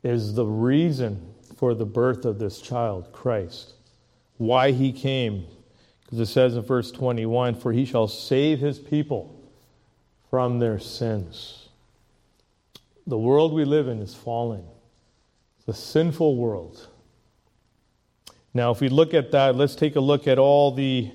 is 0.03 0.33
the 0.33 0.45
reason 0.45 1.30
for 1.61 1.75
the 1.75 1.85
birth 1.85 2.25
of 2.25 2.39
this 2.39 2.59
child, 2.59 3.11
Christ. 3.13 3.73
Why 4.37 4.71
he 4.71 4.91
came. 4.91 5.45
Because 6.03 6.19
it 6.19 6.25
says 6.25 6.55
in 6.55 6.63
verse 6.63 6.91
21 6.91 7.53
For 7.53 7.71
he 7.71 7.85
shall 7.85 8.07
save 8.07 8.57
his 8.57 8.79
people 8.79 9.39
from 10.31 10.57
their 10.57 10.79
sins. 10.79 11.69
The 13.05 13.17
world 13.17 13.53
we 13.53 13.63
live 13.63 13.87
in 13.87 13.99
is 14.01 14.15
fallen, 14.15 14.63
it's 15.59 15.67
a 15.67 15.79
sinful 15.79 16.35
world. 16.35 16.87
Now, 18.55 18.71
if 18.71 18.81
we 18.81 18.89
look 18.89 19.13
at 19.13 19.29
that, 19.31 19.55
let's 19.55 19.75
take 19.75 19.95
a 19.95 20.01
look 20.01 20.27
at 20.27 20.39
all 20.39 20.71
the 20.71 21.11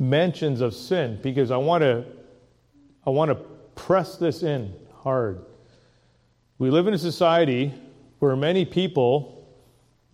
mentions 0.00 0.60
of 0.60 0.74
sin 0.74 1.20
because 1.22 1.52
I 1.52 1.56
want 1.56 1.82
to 1.82 2.04
I 3.06 3.10
want 3.10 3.28
to 3.28 3.36
press 3.76 4.16
this 4.16 4.42
in 4.42 4.74
hard. 4.92 5.44
We 6.58 6.70
live 6.70 6.88
in 6.88 6.94
a 6.94 6.98
society 6.98 7.72
where 8.18 8.34
many 8.34 8.64
people 8.64 9.33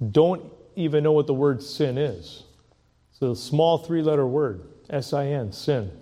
don't 0.09 0.43
even 0.77 1.05
know 1.05 1.13
what 1.13 1.27
the 1.27 1.35
word 1.35 1.63
sin 1.63 1.99
is. 1.99 2.45
It's 3.11 3.23
a 3.23 3.37
small 3.37 3.79
three 3.79 4.03
letter 4.03 4.27
word, 4.27 4.63
S 4.89 5.13
I 5.13 5.27
N, 5.27 5.53
sin. 5.53 5.93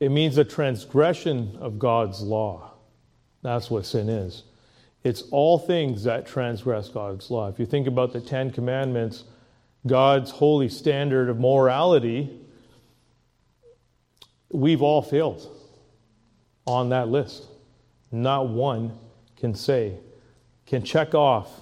It 0.00 0.10
means 0.10 0.36
a 0.36 0.44
transgression 0.44 1.56
of 1.60 1.78
God's 1.78 2.22
law. 2.22 2.72
That's 3.42 3.70
what 3.70 3.86
sin 3.86 4.08
is. 4.08 4.42
It's 5.04 5.22
all 5.30 5.58
things 5.58 6.04
that 6.04 6.26
transgress 6.26 6.88
God's 6.88 7.30
law. 7.30 7.48
If 7.48 7.58
you 7.58 7.66
think 7.66 7.86
about 7.86 8.12
the 8.12 8.20
Ten 8.20 8.50
Commandments, 8.50 9.24
God's 9.86 10.30
holy 10.30 10.68
standard 10.68 11.28
of 11.28 11.38
morality, 11.38 12.38
we've 14.50 14.82
all 14.82 15.02
failed 15.02 15.48
on 16.66 16.90
that 16.90 17.08
list. 17.08 17.46
Not 18.10 18.48
one 18.48 18.96
can 19.36 19.54
say, 19.54 19.96
can 20.66 20.84
check 20.84 21.14
off 21.14 21.61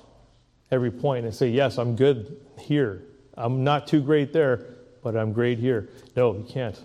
every 0.71 0.91
point 0.91 1.25
and 1.25 1.35
say, 1.35 1.49
Yes, 1.49 1.79
I'm 1.79 1.97
good 1.97 2.37
here. 2.59 3.03
I'm 3.35 3.65
not 3.65 3.87
too 3.87 4.01
great 4.01 4.33
there, 4.33 4.77
but 5.03 5.17
I'm 5.17 5.33
great 5.33 5.59
here. 5.59 5.89
No, 6.17 6.35
you 6.37 6.45
can't. 6.45 6.79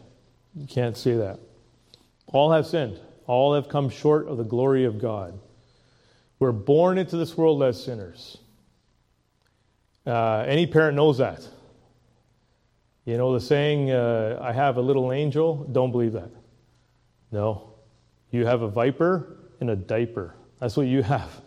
You 0.55 0.67
can't 0.67 0.95
say 0.95 1.15
that. 1.17 1.39
All 2.27 2.51
have 2.51 2.65
sinned, 2.65 2.99
all 3.27 3.53
have 3.53 3.69
come 3.69 3.89
short 3.89 4.27
of 4.27 4.37
the 4.37 4.43
glory 4.43 4.85
of 4.85 4.99
God. 4.99 5.39
We're 6.39 6.51
born 6.51 6.97
into 6.97 7.17
this 7.17 7.37
world 7.37 7.63
as 7.63 7.81
sinners. 7.83 8.37
Uh, 10.05 10.43
any 10.47 10.67
parent 10.67 10.95
knows 10.95 11.17
that. 11.17 11.47
You 13.05 13.17
know 13.17 13.33
the 13.33 13.39
saying, 13.39 13.91
uh, 13.91 14.39
I 14.41 14.51
have 14.51 14.77
a 14.77 14.81
little 14.81 15.11
angel? 15.11 15.63
Don't 15.71 15.91
believe 15.91 16.13
that. 16.13 16.31
No. 17.31 17.73
You 18.31 18.45
have 18.45 18.61
a 18.63 18.67
viper 18.67 19.37
in 19.61 19.69
a 19.69 19.75
diaper. 19.75 20.35
That's 20.59 20.75
what 20.75 20.87
you 20.87 21.03
have. 21.03 21.41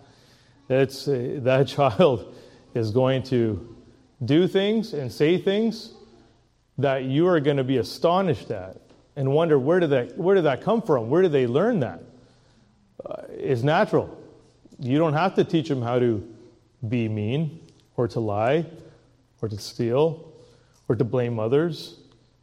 Uh, 0.70 0.84
that 0.84 1.64
child 1.68 2.34
is 2.74 2.90
going 2.90 3.22
to 3.22 3.76
do 4.24 4.46
things 4.46 4.92
and 4.92 5.10
say 5.10 5.38
things 5.38 5.94
that 6.76 7.04
you 7.04 7.26
are 7.26 7.40
going 7.40 7.56
to 7.56 7.64
be 7.64 7.78
astonished 7.78 8.50
at 8.50 8.80
and 9.16 9.32
wonder 9.32 9.58
where 9.58 9.80
did 9.80 9.90
that, 9.90 10.16
where 10.16 10.34
did 10.34 10.44
that 10.44 10.62
come 10.62 10.82
from? 10.82 11.10
Where 11.10 11.22
did 11.22 11.32
they 11.32 11.46
learn 11.46 11.80
that? 11.80 12.02
Uh, 13.04 13.22
it's 13.30 13.62
natural. 13.62 14.16
You 14.78 14.98
don't 14.98 15.14
have 15.14 15.34
to 15.36 15.44
teach 15.44 15.68
them 15.68 15.82
how 15.82 15.98
to 15.98 16.26
be 16.88 17.08
mean 17.08 17.60
or 17.96 18.06
to 18.08 18.20
lie 18.20 18.66
or 19.42 19.48
to 19.48 19.58
steal 19.58 20.32
or 20.88 20.94
to 20.96 21.04
blame 21.04 21.38
others. 21.38 21.98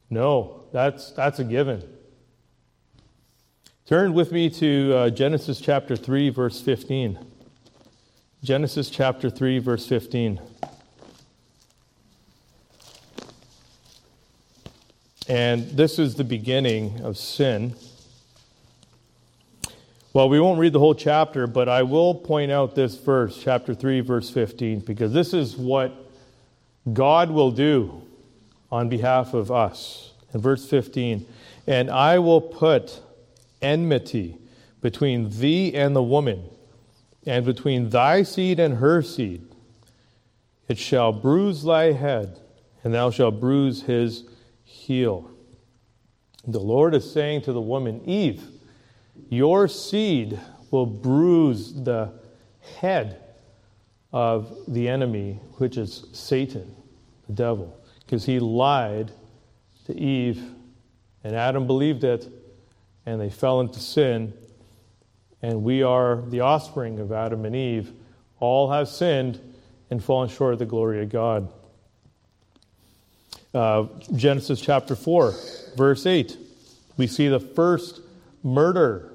No, 0.10 0.64
that's, 0.74 1.12
that's 1.12 1.40
a 1.40 1.44
given. 1.44 1.84
Turn 3.86 4.14
with 4.14 4.32
me 4.32 4.50
to 4.50 4.94
uh, 4.94 5.10
Genesis 5.12 5.62
chapter 5.62 5.96
3, 5.96 6.30
verse 6.30 6.60
15. 6.60 7.20
Genesis 8.46 8.92
chapter 8.92 9.32
3, 9.32 9.58
verse 9.58 9.88
15. 9.88 10.40
And 15.28 15.68
this 15.72 15.98
is 15.98 16.14
the 16.14 16.24
beginning 16.24 17.02
of 17.02 17.18
sin. 17.18 17.74
Well, 20.14 20.30
we 20.30 20.40
won't 20.40 20.60
read 20.60 20.74
the 20.74 20.80
whole 20.80 20.94
chapter, 20.94 21.48
but 21.48 21.68
I 21.68 21.82
will 21.82 22.14
point 22.14 22.52
out 22.52 22.76
this 22.76 22.96
verse, 22.96 23.42
chapter 23.42 23.74
3, 23.74 24.02
verse 24.02 24.30
15, 24.30 24.82
because 24.82 25.12
this 25.12 25.34
is 25.34 25.58
what 25.58 25.92
God 26.94 27.32
will 27.32 27.50
do 27.50 28.04
on 28.72 28.90
behalf 28.90 29.34
of 29.34 29.52
us. 29.52 30.14
In 30.36 30.42
verse 30.42 30.70
15, 30.70 31.26
and 31.66 31.90
I 31.90 32.20
will 32.20 32.42
put 32.42 33.02
enmity 33.64 34.38
between 34.82 35.32
thee 35.32 35.74
and 35.74 35.96
the 35.96 36.04
woman, 36.04 36.48
and 37.26 37.46
between 37.46 37.90
thy 37.90 38.24
seed 38.24 38.60
and 38.60 38.78
her 38.78 39.02
seed. 39.02 39.48
It 40.68 40.78
shall 40.78 41.12
bruise 41.12 41.64
thy 41.64 41.92
head, 41.92 42.40
and 42.84 42.94
thou 42.94 43.12
shalt 43.12 43.40
bruise 43.40 43.84
his 43.84 44.24
heel. 44.64 45.30
The 46.48 46.60
Lord 46.60 46.94
is 46.94 47.10
saying 47.12 47.42
to 47.44 47.54
the 47.54 47.62
woman, 47.62 48.02
Eve, 48.06 48.44
your 49.30 49.68
seed 49.68 50.40
will 50.72 50.86
bruise 50.86 51.74
the 51.74 52.12
head 52.80 53.22
of 54.12 54.56
the 54.68 54.88
enemy, 54.88 55.40
which 55.58 55.78
is 55.78 56.06
Satan, 56.14 56.76
the 57.28 57.34
devil 57.34 57.76
because 58.06 58.26
he 58.26 58.40
lied 58.40 59.12
to 59.86 59.98
Eve, 59.98 60.42
and 61.24 61.36
Adam 61.36 61.66
believed 61.66 62.04
it, 62.04 62.28
and 63.06 63.20
they 63.20 63.30
fell 63.30 63.60
into 63.60 63.80
sin. 63.80 64.34
And 65.46 65.62
we 65.62 65.84
are 65.84 66.24
the 66.30 66.40
offspring 66.40 66.98
of 66.98 67.12
Adam 67.12 67.46
and 67.46 67.56
Eve. 67.56 67.92
All 68.40 68.72
have 68.72 68.88
sinned 68.88 69.40
and 69.92 70.04
fallen 70.04 70.28
short 70.28 70.54
of 70.54 70.60
the 70.60 70.66
glory 70.66 71.04
of 71.04 71.10
God. 71.10 71.54
Uh, 73.54 73.86
Genesis 74.16 74.60
chapter 74.60 74.96
4, 74.96 75.36
verse 75.78 76.08
8. 76.08 76.36
We 76.98 77.06
see 77.06 77.28
the 77.28 77.40
first 77.40 78.02
murder 78.42 79.14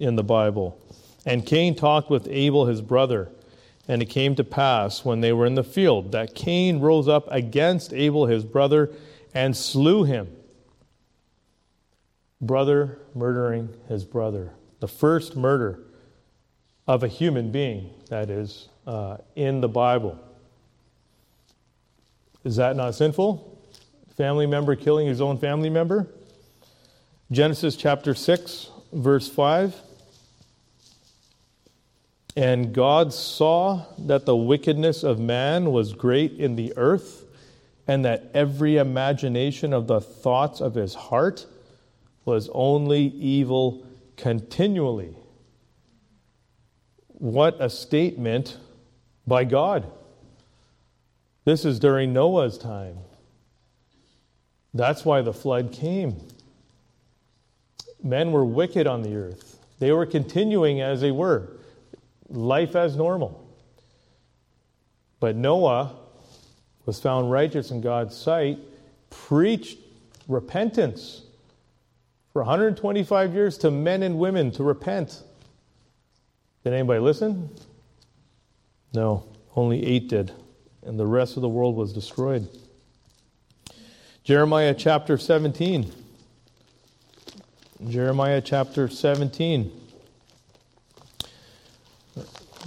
in 0.00 0.16
the 0.16 0.24
Bible. 0.24 0.76
And 1.24 1.46
Cain 1.46 1.76
talked 1.76 2.10
with 2.10 2.26
Abel, 2.28 2.66
his 2.66 2.82
brother. 2.82 3.30
And 3.86 4.02
it 4.02 4.06
came 4.06 4.34
to 4.34 4.42
pass 4.42 5.04
when 5.04 5.20
they 5.20 5.32
were 5.32 5.46
in 5.46 5.54
the 5.54 5.62
field 5.62 6.10
that 6.10 6.34
Cain 6.34 6.80
rose 6.80 7.06
up 7.06 7.28
against 7.30 7.92
Abel 7.92 8.26
his 8.26 8.44
brother 8.44 8.90
and 9.32 9.56
slew 9.56 10.02
him. 10.02 10.26
Brother 12.40 12.98
murdering 13.14 13.68
his 13.86 14.04
brother. 14.04 14.50
The 14.80 14.88
first 14.88 15.36
murder 15.36 15.80
of 16.86 17.02
a 17.02 17.08
human 17.08 17.50
being, 17.50 17.90
that 18.08 18.30
is, 18.30 18.68
uh, 18.86 19.18
in 19.34 19.60
the 19.60 19.68
Bible. 19.68 20.18
Is 22.44 22.56
that 22.56 22.76
not 22.76 22.94
sinful? 22.94 23.58
Family 24.16 24.46
member 24.46 24.76
killing 24.76 25.06
his 25.06 25.20
own 25.20 25.38
family 25.38 25.70
member? 25.70 26.06
Genesis 27.32 27.74
chapter 27.74 28.14
6, 28.14 28.70
verse 28.92 29.28
5. 29.28 29.74
And 32.36 32.74
God 32.74 33.14
saw 33.14 33.86
that 33.98 34.26
the 34.26 34.36
wickedness 34.36 35.02
of 35.02 35.18
man 35.18 35.72
was 35.72 35.94
great 35.94 36.32
in 36.32 36.54
the 36.54 36.72
earth, 36.76 37.24
and 37.88 38.04
that 38.04 38.30
every 38.34 38.76
imagination 38.76 39.72
of 39.72 39.86
the 39.86 40.00
thoughts 40.00 40.60
of 40.60 40.74
his 40.74 40.94
heart 40.94 41.46
was 42.26 42.50
only 42.52 43.06
evil 43.06 43.85
continually. 44.16 45.16
What 47.08 47.56
a 47.60 47.70
statement 47.70 48.56
by 49.26 49.44
God. 49.44 49.90
This 51.44 51.64
is 51.64 51.78
during 51.78 52.12
Noah's 52.12 52.58
time. 52.58 52.98
That's 54.74 55.04
why 55.04 55.22
the 55.22 55.32
flood 55.32 55.72
came. 55.72 56.20
Men 58.02 58.32
were 58.32 58.44
wicked 58.44 58.86
on 58.86 59.02
the 59.02 59.14
earth. 59.14 59.58
They 59.78 59.92
were 59.92 60.06
continuing 60.06 60.80
as 60.80 61.00
they 61.00 61.10
were 61.10 61.56
life 62.28 62.76
as 62.76 62.96
normal. 62.96 63.42
But 65.20 65.36
Noah 65.36 65.94
was 66.84 67.00
found 67.00 67.30
righteous 67.30 67.70
in 67.70 67.80
God's 67.80 68.16
sight, 68.16 68.58
preached 69.10 69.78
repentance 70.28 71.22
for 72.36 72.42
125 72.42 73.32
years 73.32 73.56
to 73.56 73.70
men 73.70 74.02
and 74.02 74.18
women 74.18 74.50
to 74.50 74.62
repent. 74.62 75.22
Did 76.64 76.74
anybody 76.74 77.00
listen? 77.00 77.48
No, 78.92 79.24
only 79.54 79.82
eight 79.86 80.10
did, 80.10 80.32
and 80.84 81.00
the 81.00 81.06
rest 81.06 81.36
of 81.36 81.40
the 81.40 81.48
world 81.48 81.76
was 81.76 81.94
destroyed. 81.94 82.46
Jeremiah 84.22 84.74
chapter 84.74 85.16
17. 85.16 85.90
Jeremiah 87.88 88.42
chapter 88.42 88.86
17. 88.86 89.72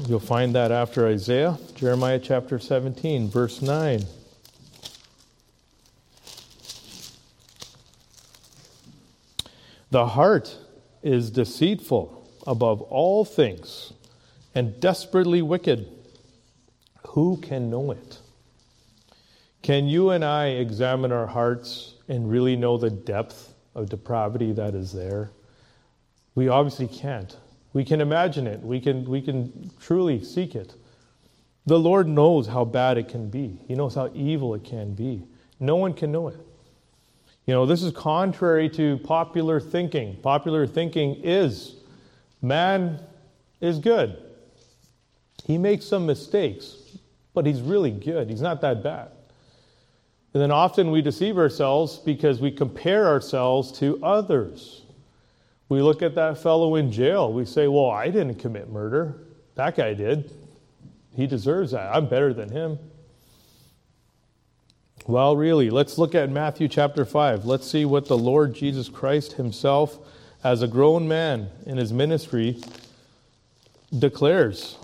You'll 0.07 0.19
find 0.19 0.55
that 0.55 0.71
after 0.71 1.05
Isaiah, 1.05 1.59
Jeremiah 1.75 2.17
chapter 2.17 2.57
17, 2.57 3.29
verse 3.29 3.61
9. 3.61 4.01
The 9.91 10.05
heart 10.05 10.55
is 11.01 11.31
deceitful 11.31 12.27
above 12.45 12.81
all 12.81 13.25
things 13.25 13.93
and 14.53 14.79
desperately 14.79 15.41
wicked. 15.41 15.87
Who 17.09 17.37
can 17.37 17.69
know 17.69 17.91
it? 17.91 18.19
Can 19.63 19.87
you 19.87 20.11
and 20.11 20.23
I 20.23 20.47
examine 20.47 21.11
our 21.11 21.27
hearts 21.27 21.95
and 22.07 22.29
really 22.29 22.55
know 22.55 22.77
the 22.77 22.89
depth 22.89 23.53
of 23.75 23.89
depravity 23.89 24.51
that 24.53 24.75
is 24.75 24.91
there? 24.91 25.31
We 26.35 26.47
obviously 26.47 26.87
can't. 26.87 27.35
We 27.73 27.83
can 27.83 27.99
imagine 27.99 28.47
it. 28.47 28.61
We 28.61 28.79
can, 28.79 29.05
we 29.05 29.21
can 29.21 29.71
truly 29.79 30.23
seek 30.23 30.55
it. 30.55 30.75
The 31.65 31.79
Lord 31.79 32.07
knows 32.07 32.47
how 32.47 32.63
bad 32.65 32.97
it 32.97 33.07
can 33.07 33.29
be, 33.29 33.59
He 33.67 33.75
knows 33.75 33.95
how 33.95 34.11
evil 34.13 34.53
it 34.55 34.63
can 34.63 34.93
be. 34.93 35.23
No 35.59 35.75
one 35.75 35.93
can 35.93 36.11
know 36.11 36.27
it. 36.29 36.39
You 37.49 37.55
know, 37.55 37.65
this 37.65 37.81
is 37.81 37.91
contrary 37.93 38.69
to 38.69 38.99
popular 38.99 39.59
thinking. 39.59 40.17
Popular 40.17 40.67
thinking 40.67 41.15
is 41.23 41.77
man 42.43 42.99
is 43.59 43.79
good. 43.79 44.21
He 45.45 45.57
makes 45.57 45.85
some 45.85 46.05
mistakes, 46.05 46.77
but 47.33 47.47
he's 47.47 47.63
really 47.63 47.89
good. 47.89 48.29
He's 48.29 48.43
not 48.43 48.61
that 48.61 48.83
bad. 48.83 49.09
And 50.35 50.43
then 50.43 50.51
often 50.51 50.91
we 50.91 51.01
deceive 51.01 51.39
ourselves 51.39 51.97
because 51.97 52.39
we 52.39 52.51
compare 52.51 53.07
ourselves 53.07 53.71
to 53.79 53.99
others. 54.03 54.83
We 55.69 55.81
look 55.81 56.03
at 56.03 56.13
that 56.13 56.37
fellow 56.37 56.75
in 56.75 56.91
jail. 56.91 57.33
We 57.33 57.45
say, 57.45 57.67
Well, 57.67 57.89
I 57.89 58.11
didn't 58.11 58.35
commit 58.35 58.69
murder. 58.69 59.23
That 59.55 59.75
guy 59.75 59.95
did. 59.95 60.31
He 61.15 61.25
deserves 61.25 61.71
that. 61.71 61.95
I'm 61.95 62.07
better 62.07 62.31
than 62.31 62.51
him. 62.51 62.77
Well, 65.07 65.35
really, 65.35 65.69
let's 65.69 65.97
look 65.97 66.13
at 66.13 66.29
Matthew 66.29 66.67
chapter 66.67 67.03
5. 67.03 67.45
Let's 67.45 67.69
see 67.69 67.85
what 67.85 68.07
the 68.07 68.17
Lord 68.17 68.53
Jesus 68.53 68.89
Christ 68.89 69.33
himself, 69.33 69.97
as 70.43 70.61
a 70.61 70.67
grown 70.67 71.07
man 71.07 71.49
in 71.65 71.77
his 71.77 71.91
ministry, 71.91 72.61
declares. 73.97 74.77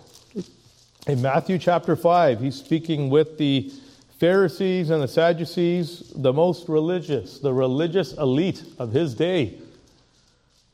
In 1.08 1.22
Matthew 1.22 1.60
chapter 1.60 1.96
5, 1.96 2.40
he's 2.40 2.56
speaking 2.56 3.10
with 3.12 3.38
the 3.38 3.72
Pharisees 4.20 4.90
and 4.90 5.04
the 5.04 5.08
Sadducees, 5.08 6.12
the 6.16 6.34
most 6.34 6.68
religious, 6.68 7.40
the 7.40 7.54
religious 7.54 8.14
elite 8.14 8.64
of 8.80 8.92
his 8.92 9.14
day, 9.14 9.60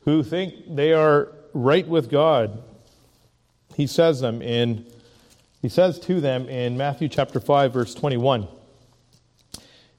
who 0.04 0.22
think 0.22 0.74
they 0.74 0.92
are 0.92 1.28
right 1.52 1.86
with 1.86 2.10
God. 2.10 2.62
He 3.76 3.86
says 3.86 4.20
them 4.20 4.40
in 4.40 4.86
he 5.60 5.68
says 5.68 6.00
to 6.00 6.20
them 6.20 6.48
in 6.48 6.76
Matthew 6.76 7.08
chapter 7.08 7.38
5 7.38 7.72
verse 7.72 7.94
21. 7.94 8.48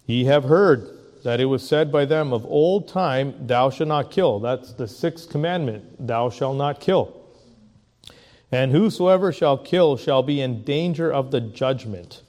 Ye 0.06 0.26
have 0.26 0.44
heard 0.46 0.89
that 1.24 1.39
it 1.39 1.46
was 1.46 1.68
said 1.68 1.92
by 1.92 2.06
them 2.06 2.34
of 2.34 2.46
old 2.46 2.88
time, 2.88 3.48
Thou 3.48 3.70
shalt 3.70 3.88
not 3.88 4.12
kill. 4.12 4.39
That's 4.39 4.74
the 4.74 4.88
sixth 4.88 5.30
commandment, 5.30 6.06
Thou 6.06 6.30
shalt 6.30 6.58
not 6.58 6.80
kill. 6.80 7.22
And 8.52 8.72
whosoever 8.72 9.32
shall 9.32 9.58
kill 9.58 9.98
shall 9.98 10.22
be 10.22 10.42
in 10.42 10.63
danger 10.63 11.12
of 11.12 11.32
the 11.32 11.42
judgment. 11.42 12.22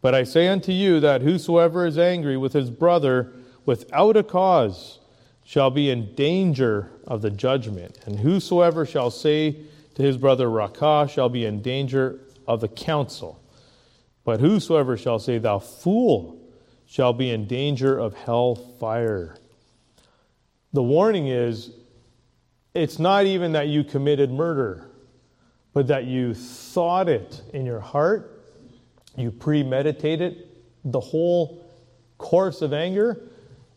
But 0.00 0.14
I 0.14 0.24
say 0.24 0.48
unto 0.48 0.72
you 0.72 0.98
that 1.00 1.22
whosoever 1.22 1.86
is 1.86 1.96
angry 1.96 2.36
with 2.36 2.52
his 2.52 2.70
brother 2.70 3.32
without 3.64 4.16
a 4.16 4.24
cause 4.24 4.98
shall 5.44 5.70
be 5.70 5.90
in 5.90 6.14
danger 6.14 6.90
of 7.06 7.22
the 7.22 7.30
judgment. 7.30 7.98
And 8.06 8.18
whosoever 8.18 8.84
shall 8.84 9.10
say 9.10 9.58
to 9.94 10.02
his 10.02 10.16
brother 10.16 10.50
Raca 10.50 11.08
shall 11.08 11.28
be 11.28 11.44
in 11.44 11.62
danger 11.62 12.18
of 12.48 12.60
the 12.60 12.68
council. 12.68 13.40
But 14.24 14.40
whosoever 14.40 14.96
shall 14.96 15.18
say, 15.18 15.38
Thou 15.38 15.60
fool, 15.60 16.41
shall 16.92 17.14
be 17.14 17.30
in 17.30 17.46
danger 17.46 17.98
of 17.98 18.12
hell 18.12 18.54
fire. 18.54 19.34
The 20.74 20.82
warning 20.82 21.26
is 21.26 21.70
it's 22.74 22.98
not 22.98 23.24
even 23.24 23.52
that 23.52 23.68
you 23.68 23.82
committed 23.82 24.30
murder, 24.30 24.90
but 25.72 25.86
that 25.86 26.04
you 26.04 26.34
thought 26.34 27.08
it 27.08 27.40
in 27.54 27.64
your 27.64 27.80
heart, 27.80 28.44
you 29.16 29.30
premeditated 29.30 30.46
the 30.84 31.00
whole 31.00 31.66
course 32.18 32.60
of 32.60 32.74
anger, 32.74 33.22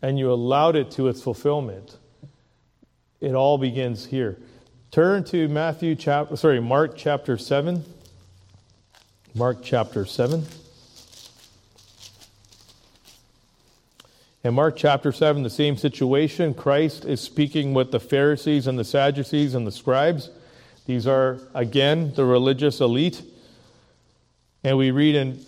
and 0.01 0.19
you 0.19 0.29
allowed 0.29 0.75
it 0.75 0.91
to 0.91 1.07
its 1.07 1.21
fulfillment. 1.21 1.95
It 3.21 3.33
all 3.33 3.57
begins 3.57 4.05
here. 4.05 4.39
Turn 4.91 5.23
to 5.25 5.47
Matthew 5.47 5.95
chapter 5.95 6.35
sorry, 6.35 6.59
Mark 6.59 6.97
chapter 6.97 7.37
7. 7.37 7.81
Mark 9.33 9.59
chapter 9.63 10.05
7. 10.05 10.45
In 14.45 14.53
Mark 14.53 14.75
chapter 14.75 15.11
7, 15.11 15.41
the 15.41 15.49
same 15.49 15.75
situation. 15.75 16.53
Christ 16.53 17.03
is 17.03 17.19
speaking 17.19 17.73
with 17.73 17.89
the 17.89 17.99
Pharisees 17.99 18.67
and 18.67 18.77
the 18.77 18.83
Sadducees 18.83 19.55
and 19.55 19.65
the 19.65 19.71
scribes. 19.71 20.29
These 20.85 21.07
are, 21.07 21.39
again, 21.55 22.13
the 22.13 22.25
religious 22.25 22.79
elite. 22.79 23.23
And 24.63 24.77
we 24.77 24.91
read 24.91 25.15
in, 25.15 25.43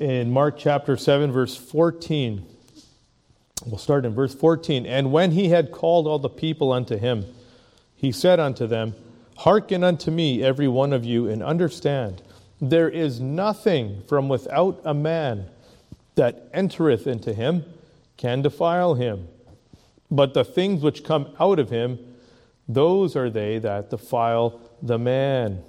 in 0.00 0.32
Mark 0.32 0.58
chapter 0.58 0.96
7, 0.96 1.30
verse 1.30 1.56
14. 1.56 2.44
We'll 3.66 3.78
start 3.78 4.04
in 4.04 4.16
verse 4.16 4.34
14. 4.34 4.84
And 4.84 5.12
when 5.12 5.30
he 5.30 5.50
had 5.50 5.70
called 5.70 6.08
all 6.08 6.18
the 6.18 6.28
people 6.28 6.72
unto 6.72 6.96
him, 6.96 7.26
he 7.94 8.10
said 8.10 8.40
unto 8.40 8.66
them, 8.66 8.96
Hearken 9.36 9.84
unto 9.84 10.10
me, 10.10 10.42
every 10.42 10.66
one 10.66 10.92
of 10.92 11.04
you, 11.04 11.28
and 11.28 11.40
understand. 11.40 12.20
There 12.60 12.88
is 12.88 13.20
nothing 13.20 14.02
from 14.08 14.28
without 14.28 14.80
a 14.84 14.92
man 14.92 15.46
that 16.16 16.48
entereth 16.52 17.06
into 17.06 17.32
him 17.32 17.64
can 18.24 18.40
defile 18.40 18.94
him. 18.94 19.28
But 20.10 20.32
the 20.32 20.44
things 20.44 20.80
which 20.80 21.04
come 21.04 21.36
out 21.38 21.58
of 21.58 21.68
him, 21.68 21.98
those 22.66 23.16
are 23.16 23.28
they 23.28 23.58
that 23.58 23.90
defile 23.90 24.62
the 24.80 24.98
man. 24.98 25.62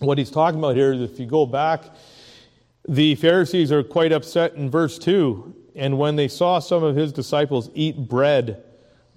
What 0.00 0.18
he's 0.18 0.30
talking 0.30 0.58
about 0.58 0.76
here 0.76 0.92
is 0.92 1.00
if 1.00 1.18
you 1.18 1.24
go 1.24 1.46
back, 1.46 1.84
the 2.86 3.14
Pharisees 3.14 3.72
are 3.72 3.82
quite 3.82 4.12
upset 4.12 4.52
in 4.56 4.70
verse 4.70 4.98
2. 4.98 5.54
And 5.74 5.98
when 5.98 6.16
they 6.16 6.28
saw 6.28 6.58
some 6.58 6.84
of 6.84 6.96
his 6.96 7.14
disciples 7.14 7.70
eat 7.72 7.96
bread 7.96 8.62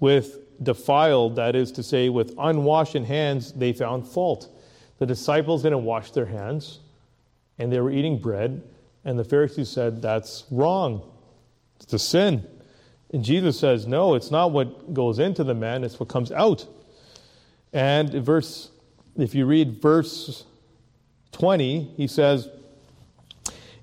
with 0.00 0.38
defiled, 0.62 1.36
that 1.36 1.54
is 1.54 1.70
to 1.72 1.82
say, 1.82 2.08
with 2.08 2.34
unwashed 2.38 2.94
hands, 2.94 3.52
they 3.52 3.74
found 3.74 4.08
fault. 4.08 4.48
The 4.96 5.04
disciples 5.04 5.64
didn't 5.64 5.84
wash 5.84 6.12
their 6.12 6.24
hands, 6.24 6.80
and 7.58 7.70
they 7.70 7.78
were 7.78 7.90
eating 7.90 8.18
bread, 8.18 8.62
and 9.04 9.18
the 9.18 9.24
Pharisees 9.24 9.68
said, 9.68 10.00
That's 10.00 10.46
wrong. 10.50 11.02
It's 11.80 11.92
a 11.92 11.98
sin. 11.98 12.46
And 13.12 13.24
Jesus 13.24 13.58
says, 13.58 13.86
no, 13.86 14.14
it's 14.14 14.30
not 14.30 14.52
what 14.52 14.92
goes 14.92 15.18
into 15.18 15.44
the 15.44 15.54
man, 15.54 15.84
it's 15.84 15.98
what 15.98 16.08
comes 16.08 16.30
out. 16.30 16.66
And 17.72 18.10
verse, 18.12 18.70
if 19.16 19.34
you 19.34 19.46
read 19.46 19.80
verse 19.80 20.44
20, 21.32 21.94
he 21.96 22.06
says, 22.06 22.48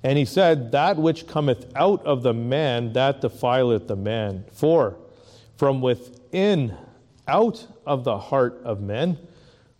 And 0.04 0.18
he 0.18 0.26
said, 0.26 0.72
That 0.72 0.98
which 0.98 1.28
cometh 1.28 1.72
out 1.76 2.06
of 2.06 2.24
the 2.24 2.34
man, 2.34 2.94
that 2.94 3.22
defileth 3.22 3.88
the 3.88 3.96
man. 3.96 4.46
For 4.54 4.98
from 5.58 5.82
within, 5.82 6.76
out 7.28 7.66
of 7.86 8.04
the 8.04 8.18
heart 8.18 8.62
of 8.64 8.82
men, 8.82 9.18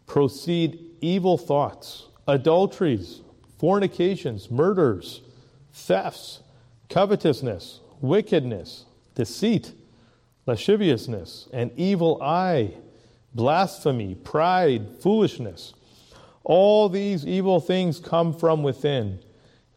proceed 0.08 0.80
evil 1.02 1.38
thoughts, 1.38 2.06
adulteries, 2.28 3.22
fornications, 3.60 4.50
murders, 4.50 5.22
thefts, 5.74 6.42
covetousness 6.90 7.80
wickedness, 8.02 8.86
deceit, 9.16 9.74
lasciviousness, 10.46 11.48
an 11.54 11.72
evil 11.76 12.22
eye, 12.22 12.74
blasphemy, 13.34 14.16
pride, 14.16 14.88
foolishness. 15.02 15.74
All 16.44 16.90
these 16.90 17.26
evil 17.26 17.60
things 17.60 18.00
come 18.00 18.34
from 18.34 18.64
within 18.64 19.20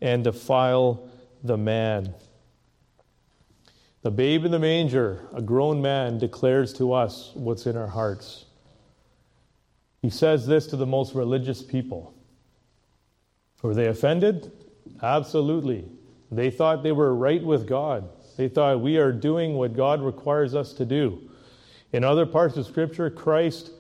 and 0.01 0.25
defile 0.25 1.09
the 1.43 1.57
man. 1.57 2.15
The 4.03 4.11
babe 4.11 4.45
in 4.45 4.53
the 4.53 4.59
manger, 4.59 5.27
a 5.35 5.43
grown 5.43 5.83
man, 5.83 6.19
declares 6.19 6.73
to 6.75 6.93
us 6.93 7.33
what's 7.35 7.67
in 7.67 7.77
our 7.77 7.89
hearts. 7.89 8.45
He 10.03 10.11
says 10.11 10.47
this 10.47 10.67
to 10.69 10.77
the 10.77 10.87
most 10.87 11.15
religious 11.15 11.63
people. 11.63 12.15
Were 13.63 13.75
they 13.75 13.87
offended? 13.87 14.53
Absolutely. 15.03 15.89
They 16.31 16.51
thought 16.51 16.83
they 16.83 16.93
were 16.93 17.15
right 17.15 17.43
with 17.43 17.67
God. 17.67 18.09
They 18.37 18.49
thought 18.49 18.81
we 18.81 18.99
are 18.99 19.13
doing 19.13 19.55
what 19.55 19.75
God 19.75 20.03
requires 20.03 20.55
us 20.55 20.73
to 20.75 20.85
do. 20.85 21.29
In 21.93 22.05
other 22.05 22.27
parts 22.27 22.57
of 22.57 22.67
Scripture, 22.67 23.11
Christ 23.11 23.71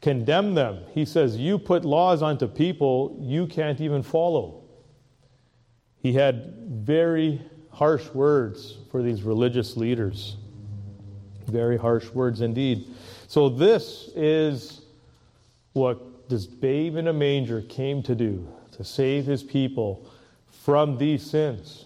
condemned 0.00 0.56
them. 0.56 0.80
He 0.92 1.04
says, 1.04 1.36
You 1.36 1.58
put 1.58 1.84
laws 1.84 2.22
onto 2.22 2.46
people 2.46 3.16
you 3.20 3.46
can't 3.46 3.80
even 3.80 4.02
follow. 4.02 4.62
He 5.96 6.12
had 6.12 6.54
very 6.68 7.40
harsh 7.70 8.06
words 8.10 8.78
for 8.90 9.02
these 9.02 9.22
religious 9.22 9.76
leaders. 9.76 10.36
Very 11.46 11.76
harsh 11.76 12.08
words 12.10 12.40
indeed. 12.40 12.88
So, 13.28 13.48
this 13.48 14.10
is 14.14 14.82
what 15.72 16.28
this 16.28 16.46
babe 16.46 16.96
in 16.96 17.08
a 17.08 17.12
manger 17.12 17.62
came 17.62 18.02
to 18.04 18.14
do 18.14 18.46
to 18.72 18.84
save 18.84 19.26
his 19.26 19.42
people 19.42 20.08
from 20.64 20.96
these 20.96 21.22
sins 21.22 21.84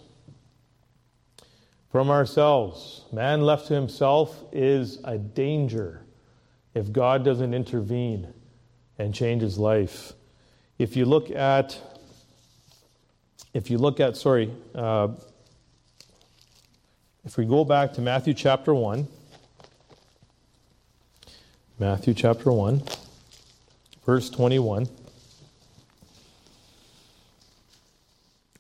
from 1.90 2.10
ourselves. 2.10 3.04
Man 3.12 3.42
left 3.42 3.66
to 3.68 3.74
himself 3.74 4.44
is 4.52 5.00
a 5.02 5.18
danger 5.18 6.04
if 6.74 6.92
God 6.92 7.24
doesn't 7.24 7.54
intervene 7.54 8.32
and 8.98 9.12
change 9.12 9.42
his 9.42 9.58
life. 9.58 10.12
If 10.78 10.96
you 10.96 11.06
look 11.06 11.28
at, 11.30 11.76
if 13.52 13.68
you 13.68 13.78
look 13.78 13.98
at, 13.98 14.16
sorry, 14.16 14.52
uh, 14.76 15.08
if 17.24 17.36
we 17.36 17.46
go 17.46 17.64
back 17.64 17.94
to 17.94 18.00
Matthew 18.00 18.32
chapter 18.32 18.72
1, 18.72 19.08
Matthew 21.80 22.14
chapter 22.14 22.52
1, 22.52 22.80
verse 24.06 24.30
21. 24.30 24.88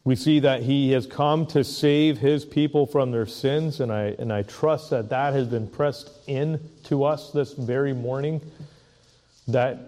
We 0.08 0.16
see 0.16 0.40
that 0.40 0.62
he 0.62 0.92
has 0.92 1.06
come 1.06 1.44
to 1.48 1.62
save 1.62 2.16
his 2.16 2.46
people 2.46 2.86
from 2.86 3.10
their 3.10 3.26
sins, 3.26 3.80
and 3.80 3.92
I, 3.92 4.16
and 4.18 4.32
I 4.32 4.40
trust 4.40 4.88
that 4.88 5.10
that 5.10 5.34
has 5.34 5.48
been 5.48 5.66
pressed 5.66 6.08
in 6.26 6.66
to 6.84 7.04
us 7.04 7.30
this 7.30 7.52
very 7.52 7.92
morning. 7.92 8.40
That 9.48 9.80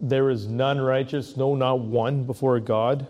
there 0.00 0.28
is 0.28 0.48
none 0.48 0.80
righteous, 0.80 1.36
no, 1.36 1.54
not 1.54 1.78
one 1.78 2.24
before 2.24 2.58
God. 2.58 3.06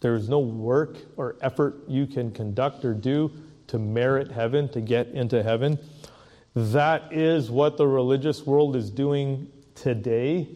There 0.00 0.14
is 0.14 0.28
no 0.28 0.38
work 0.38 0.98
or 1.16 1.36
effort 1.40 1.76
you 1.88 2.06
can 2.06 2.30
conduct 2.30 2.84
or 2.84 2.92
do 2.92 3.32
to 3.68 3.78
merit 3.78 4.30
heaven, 4.30 4.68
to 4.72 4.82
get 4.82 5.08
into 5.08 5.42
heaven. 5.42 5.78
That 6.54 7.10
is 7.10 7.50
what 7.50 7.78
the 7.78 7.88
religious 7.88 8.44
world 8.44 8.76
is 8.76 8.90
doing 8.90 9.50
today. 9.74 10.46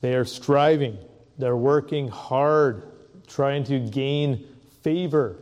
They 0.00 0.14
are 0.14 0.24
striving, 0.24 0.96
they're 1.38 1.56
working 1.56 2.06
hard 2.06 2.93
trying 3.26 3.64
to 3.64 3.80
gain 3.80 4.46
favor 4.82 5.36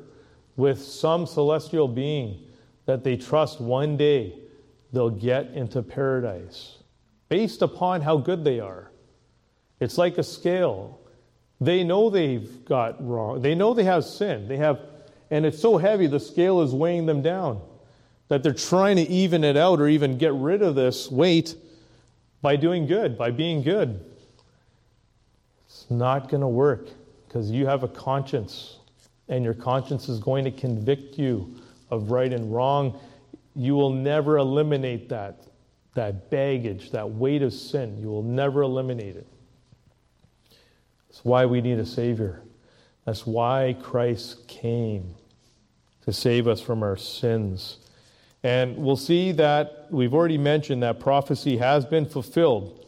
with 0.56 0.80
some 0.80 1.26
celestial 1.26 1.88
being 1.88 2.38
that 2.86 3.04
they 3.04 3.16
trust 3.16 3.60
one 3.60 3.96
day 3.96 4.34
they'll 4.92 5.10
get 5.10 5.50
into 5.52 5.82
paradise 5.82 6.76
based 7.28 7.62
upon 7.62 8.00
how 8.00 8.16
good 8.16 8.44
they 8.44 8.60
are. 8.60 8.90
It's 9.80 9.96
like 9.96 10.18
a 10.18 10.22
scale. 10.22 11.00
They 11.60 11.82
know 11.82 12.10
they've 12.10 12.64
got 12.64 13.04
wrong. 13.06 13.40
They 13.40 13.54
know 13.54 13.72
they 13.72 13.84
have 13.84 14.04
sin. 14.04 14.48
They 14.48 14.58
have 14.58 14.80
and 15.30 15.46
it's 15.46 15.58
so 15.58 15.78
heavy 15.78 16.06
the 16.06 16.20
scale 16.20 16.60
is 16.60 16.74
weighing 16.74 17.06
them 17.06 17.22
down 17.22 17.62
that 18.28 18.42
they're 18.42 18.52
trying 18.52 18.96
to 18.96 19.02
even 19.02 19.44
it 19.44 19.56
out 19.56 19.80
or 19.80 19.88
even 19.88 20.18
get 20.18 20.34
rid 20.34 20.60
of 20.60 20.74
this 20.74 21.10
weight 21.10 21.54
by 22.42 22.56
doing 22.56 22.86
good, 22.86 23.16
by 23.16 23.30
being 23.30 23.62
good. 23.62 24.04
It's 25.66 25.86
not 25.90 26.28
going 26.28 26.42
to 26.42 26.48
work 26.48 26.88
because 27.32 27.50
you 27.50 27.64
have 27.64 27.82
a 27.82 27.88
conscience 27.88 28.76
and 29.28 29.42
your 29.42 29.54
conscience 29.54 30.06
is 30.10 30.18
going 30.18 30.44
to 30.44 30.50
convict 30.50 31.18
you 31.18 31.56
of 31.90 32.10
right 32.10 32.30
and 32.30 32.54
wrong. 32.54 33.00
You 33.56 33.74
will 33.74 33.88
never 33.88 34.36
eliminate 34.36 35.08
that, 35.08 35.40
that 35.94 36.28
baggage, 36.30 36.90
that 36.90 37.10
weight 37.10 37.40
of 37.40 37.54
sin. 37.54 37.96
You 37.98 38.08
will 38.08 38.22
never 38.22 38.60
eliminate 38.60 39.16
it. 39.16 39.26
That's 41.08 41.24
why 41.24 41.46
we 41.46 41.62
need 41.62 41.78
a 41.78 41.86
Savior. 41.86 42.42
That's 43.06 43.26
why 43.26 43.76
Christ 43.80 44.46
came 44.46 45.14
to 46.04 46.12
save 46.12 46.46
us 46.46 46.60
from 46.60 46.82
our 46.82 46.98
sins. 46.98 47.78
And 48.42 48.76
we'll 48.76 48.96
see 48.96 49.32
that 49.32 49.86
we've 49.90 50.12
already 50.12 50.38
mentioned 50.38 50.82
that 50.82 51.00
prophecy 51.00 51.56
has 51.56 51.86
been 51.86 52.04
fulfilled 52.04 52.86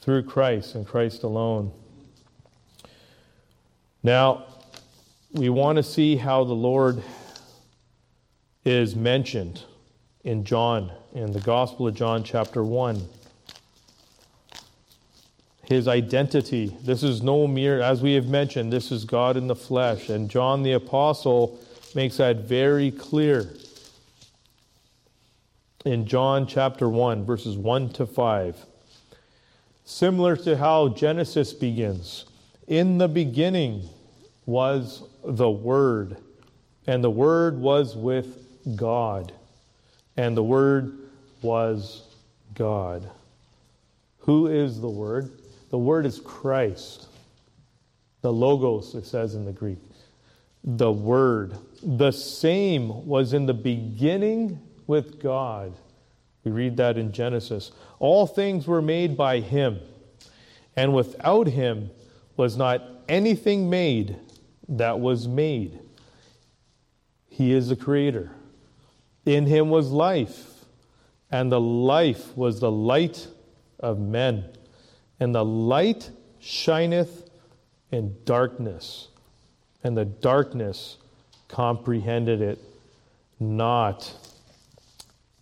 through 0.00 0.22
Christ 0.22 0.76
and 0.76 0.86
Christ 0.86 1.24
alone. 1.24 1.72
Now, 4.02 4.46
we 5.32 5.50
want 5.50 5.76
to 5.76 5.82
see 5.82 6.16
how 6.16 6.44
the 6.44 6.54
Lord 6.54 7.02
is 8.64 8.96
mentioned 8.96 9.62
in 10.24 10.44
John, 10.44 10.90
in 11.12 11.32
the 11.32 11.40
Gospel 11.40 11.86
of 11.88 11.94
John, 11.94 12.24
chapter 12.24 12.64
1. 12.64 13.06
His 15.64 15.86
identity. 15.86 16.74
This 16.82 17.02
is 17.02 17.22
no 17.22 17.46
mere, 17.46 17.82
as 17.82 18.00
we 18.00 18.14
have 18.14 18.26
mentioned, 18.26 18.72
this 18.72 18.90
is 18.90 19.04
God 19.04 19.36
in 19.36 19.48
the 19.48 19.54
flesh. 19.54 20.08
And 20.08 20.30
John 20.30 20.62
the 20.62 20.72
Apostle 20.72 21.60
makes 21.94 22.16
that 22.16 22.38
very 22.38 22.90
clear 22.90 23.50
in 25.84 26.06
John 26.06 26.46
chapter 26.46 26.88
1, 26.88 27.26
verses 27.26 27.56
1 27.56 27.90
to 27.90 28.06
5. 28.06 28.64
Similar 29.84 30.36
to 30.36 30.56
how 30.56 30.88
Genesis 30.88 31.52
begins. 31.52 32.24
In 32.70 32.98
the 32.98 33.08
beginning 33.08 33.82
was 34.46 35.02
the 35.24 35.50
Word, 35.50 36.18
and 36.86 37.02
the 37.02 37.10
Word 37.10 37.58
was 37.58 37.96
with 37.96 38.46
God, 38.76 39.32
and 40.16 40.36
the 40.36 40.44
Word 40.44 40.96
was 41.42 42.04
God. 42.54 43.10
Who 44.20 44.46
is 44.46 44.80
the 44.80 44.88
Word? 44.88 45.32
The 45.70 45.78
Word 45.78 46.06
is 46.06 46.20
Christ. 46.20 47.08
The 48.20 48.32
Logos, 48.32 48.94
it 48.94 49.04
says 49.04 49.34
in 49.34 49.44
the 49.44 49.52
Greek. 49.52 49.80
The 50.62 50.92
Word. 50.92 51.56
The 51.82 52.12
same 52.12 53.04
was 53.04 53.32
in 53.32 53.46
the 53.46 53.54
beginning 53.54 54.60
with 54.86 55.20
God. 55.20 55.72
We 56.44 56.52
read 56.52 56.76
that 56.76 56.96
in 56.98 57.10
Genesis. 57.10 57.72
All 57.98 58.28
things 58.28 58.68
were 58.68 58.80
made 58.80 59.16
by 59.16 59.40
Him, 59.40 59.80
and 60.76 60.94
without 60.94 61.48
Him 61.48 61.90
was 62.40 62.56
not 62.56 62.82
anything 63.06 63.68
made 63.68 64.16
that 64.66 64.98
was 64.98 65.28
made. 65.28 65.78
He 67.28 67.52
is 67.52 67.68
the 67.68 67.76
Creator. 67.76 68.30
In 69.26 69.44
Him 69.44 69.68
was 69.68 69.90
life, 69.90 70.64
and 71.30 71.52
the 71.52 71.60
life 71.60 72.34
was 72.34 72.58
the 72.58 72.70
light 72.70 73.28
of 73.78 73.98
men. 73.98 74.46
And 75.20 75.34
the 75.34 75.44
light 75.44 76.08
shineth 76.38 77.28
in 77.92 78.16
darkness, 78.24 79.08
and 79.84 79.94
the 79.94 80.06
darkness 80.06 80.96
comprehended 81.46 82.40
it 82.40 82.58
not. 83.38 84.14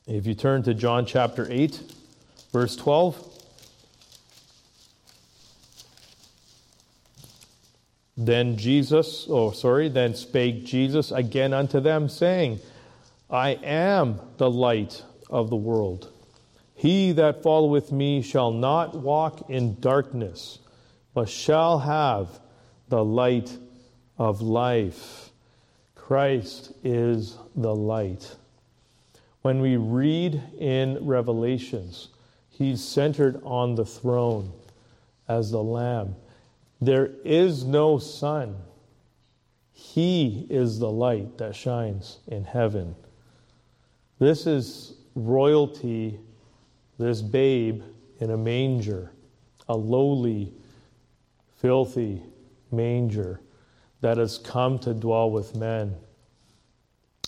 If 0.08 0.26
you 0.26 0.34
turn 0.34 0.64
to 0.64 0.74
John 0.74 1.06
chapter 1.06 1.46
8, 1.48 1.80
verse 2.52 2.74
12. 2.74 3.37
Then 8.20 8.56
Jesus, 8.56 9.28
oh, 9.30 9.52
sorry, 9.52 9.88
then 9.88 10.12
spake 10.12 10.64
Jesus 10.64 11.12
again 11.12 11.54
unto 11.54 11.78
them, 11.78 12.08
saying, 12.08 12.58
I 13.30 13.50
am 13.50 14.20
the 14.38 14.50
light 14.50 15.04
of 15.30 15.50
the 15.50 15.56
world. 15.56 16.10
He 16.74 17.12
that 17.12 17.44
followeth 17.44 17.92
me 17.92 18.20
shall 18.22 18.50
not 18.50 18.96
walk 18.96 19.48
in 19.48 19.78
darkness, 19.78 20.58
but 21.14 21.28
shall 21.28 21.78
have 21.78 22.40
the 22.88 23.04
light 23.04 23.56
of 24.18 24.40
life. 24.40 25.30
Christ 25.94 26.72
is 26.82 27.38
the 27.54 27.74
light. 27.74 28.34
When 29.42 29.60
we 29.60 29.76
read 29.76 30.42
in 30.58 31.06
Revelations, 31.06 32.08
he's 32.50 32.82
centered 32.82 33.40
on 33.44 33.76
the 33.76 33.86
throne 33.86 34.50
as 35.28 35.52
the 35.52 35.62
Lamb. 35.62 36.16
There 36.80 37.10
is 37.24 37.64
no 37.64 37.98
sun. 37.98 38.56
He 39.72 40.46
is 40.48 40.78
the 40.78 40.90
light 40.90 41.38
that 41.38 41.54
shines 41.54 42.18
in 42.26 42.44
heaven. 42.44 42.94
This 44.18 44.46
is 44.46 44.94
royalty, 45.14 46.18
this 46.98 47.22
babe 47.22 47.82
in 48.20 48.30
a 48.30 48.36
manger, 48.36 49.12
a 49.68 49.76
lowly, 49.76 50.52
filthy 51.56 52.22
manger 52.70 53.40
that 54.00 54.16
has 54.16 54.38
come 54.38 54.78
to 54.80 54.94
dwell 54.94 55.30
with 55.30 55.56
men, 55.56 55.94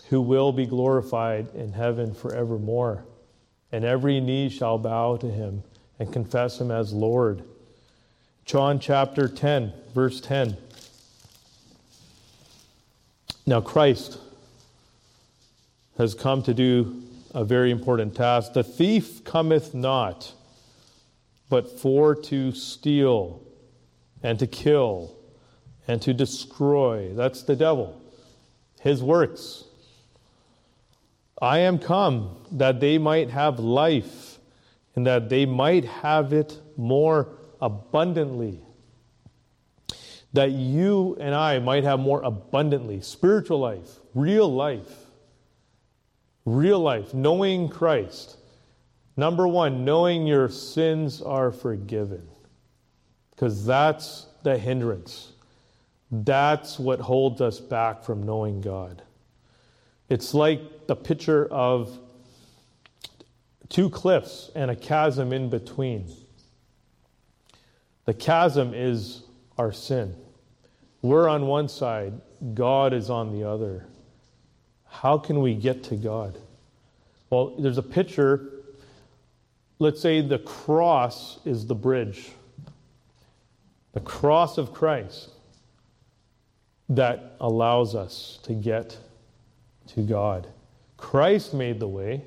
who 0.08 0.20
will 0.20 0.52
be 0.52 0.66
glorified 0.66 1.54
in 1.54 1.72
heaven 1.72 2.14
forevermore. 2.14 3.04
And 3.72 3.84
every 3.84 4.20
knee 4.20 4.48
shall 4.48 4.78
bow 4.78 5.16
to 5.18 5.30
him 5.30 5.62
and 5.98 6.12
confess 6.12 6.60
him 6.60 6.70
as 6.70 6.92
Lord. 6.92 7.44
John 8.50 8.80
chapter 8.80 9.28
10, 9.28 9.72
verse 9.94 10.20
10. 10.20 10.56
Now, 13.46 13.60
Christ 13.60 14.18
has 15.98 16.16
come 16.16 16.42
to 16.42 16.52
do 16.52 17.00
a 17.32 17.44
very 17.44 17.70
important 17.70 18.16
task. 18.16 18.54
The 18.54 18.64
thief 18.64 19.22
cometh 19.22 19.72
not, 19.72 20.32
but 21.48 21.78
for 21.78 22.16
to 22.16 22.50
steal 22.50 23.40
and 24.20 24.36
to 24.40 24.48
kill 24.48 25.14
and 25.86 26.02
to 26.02 26.12
destroy. 26.12 27.14
That's 27.14 27.44
the 27.44 27.54
devil, 27.54 28.02
his 28.80 29.00
works. 29.00 29.62
I 31.40 31.60
am 31.60 31.78
come 31.78 32.36
that 32.50 32.80
they 32.80 32.98
might 32.98 33.30
have 33.30 33.60
life 33.60 34.40
and 34.96 35.06
that 35.06 35.28
they 35.28 35.46
might 35.46 35.84
have 35.84 36.32
it 36.32 36.58
more 36.76 37.36
abundantly. 37.60 38.60
That 40.32 40.52
you 40.52 41.16
and 41.20 41.34
I 41.34 41.58
might 41.58 41.84
have 41.84 41.98
more 41.98 42.22
abundantly 42.22 43.00
spiritual 43.00 43.58
life, 43.58 43.88
real 44.14 44.52
life, 44.52 45.06
real 46.44 46.78
life, 46.78 47.12
knowing 47.14 47.68
Christ. 47.68 48.36
Number 49.16 49.46
one, 49.48 49.84
knowing 49.84 50.26
your 50.26 50.48
sins 50.48 51.20
are 51.20 51.50
forgiven. 51.50 52.28
Because 53.30 53.66
that's 53.66 54.26
the 54.42 54.56
hindrance. 54.56 55.32
That's 56.10 56.78
what 56.78 57.00
holds 57.00 57.40
us 57.40 57.60
back 57.60 58.04
from 58.04 58.22
knowing 58.24 58.60
God. 58.60 59.02
It's 60.08 60.34
like 60.34 60.86
the 60.86 60.96
picture 60.96 61.46
of 61.46 61.96
two 63.68 63.90
cliffs 63.90 64.50
and 64.54 64.70
a 64.70 64.76
chasm 64.76 65.32
in 65.32 65.48
between. 65.48 66.08
The 68.10 68.14
chasm 68.14 68.74
is 68.74 69.22
our 69.56 69.70
sin. 69.70 70.16
We're 71.00 71.28
on 71.28 71.46
one 71.46 71.68
side, 71.68 72.12
God 72.54 72.92
is 72.92 73.08
on 73.08 73.30
the 73.30 73.48
other. 73.48 73.86
How 74.84 75.16
can 75.16 75.40
we 75.40 75.54
get 75.54 75.84
to 75.84 75.94
God? 75.94 76.36
Well, 77.30 77.54
there's 77.56 77.78
a 77.78 77.84
picture. 77.84 78.64
Let's 79.78 80.00
say 80.00 80.22
the 80.22 80.40
cross 80.40 81.38
is 81.44 81.68
the 81.68 81.76
bridge, 81.76 82.30
the 83.92 84.00
cross 84.00 84.58
of 84.58 84.74
Christ 84.74 85.30
that 86.88 87.36
allows 87.40 87.94
us 87.94 88.40
to 88.42 88.54
get 88.54 88.98
to 89.94 90.00
God. 90.00 90.48
Christ 90.96 91.54
made 91.54 91.78
the 91.78 91.86
way. 91.86 92.24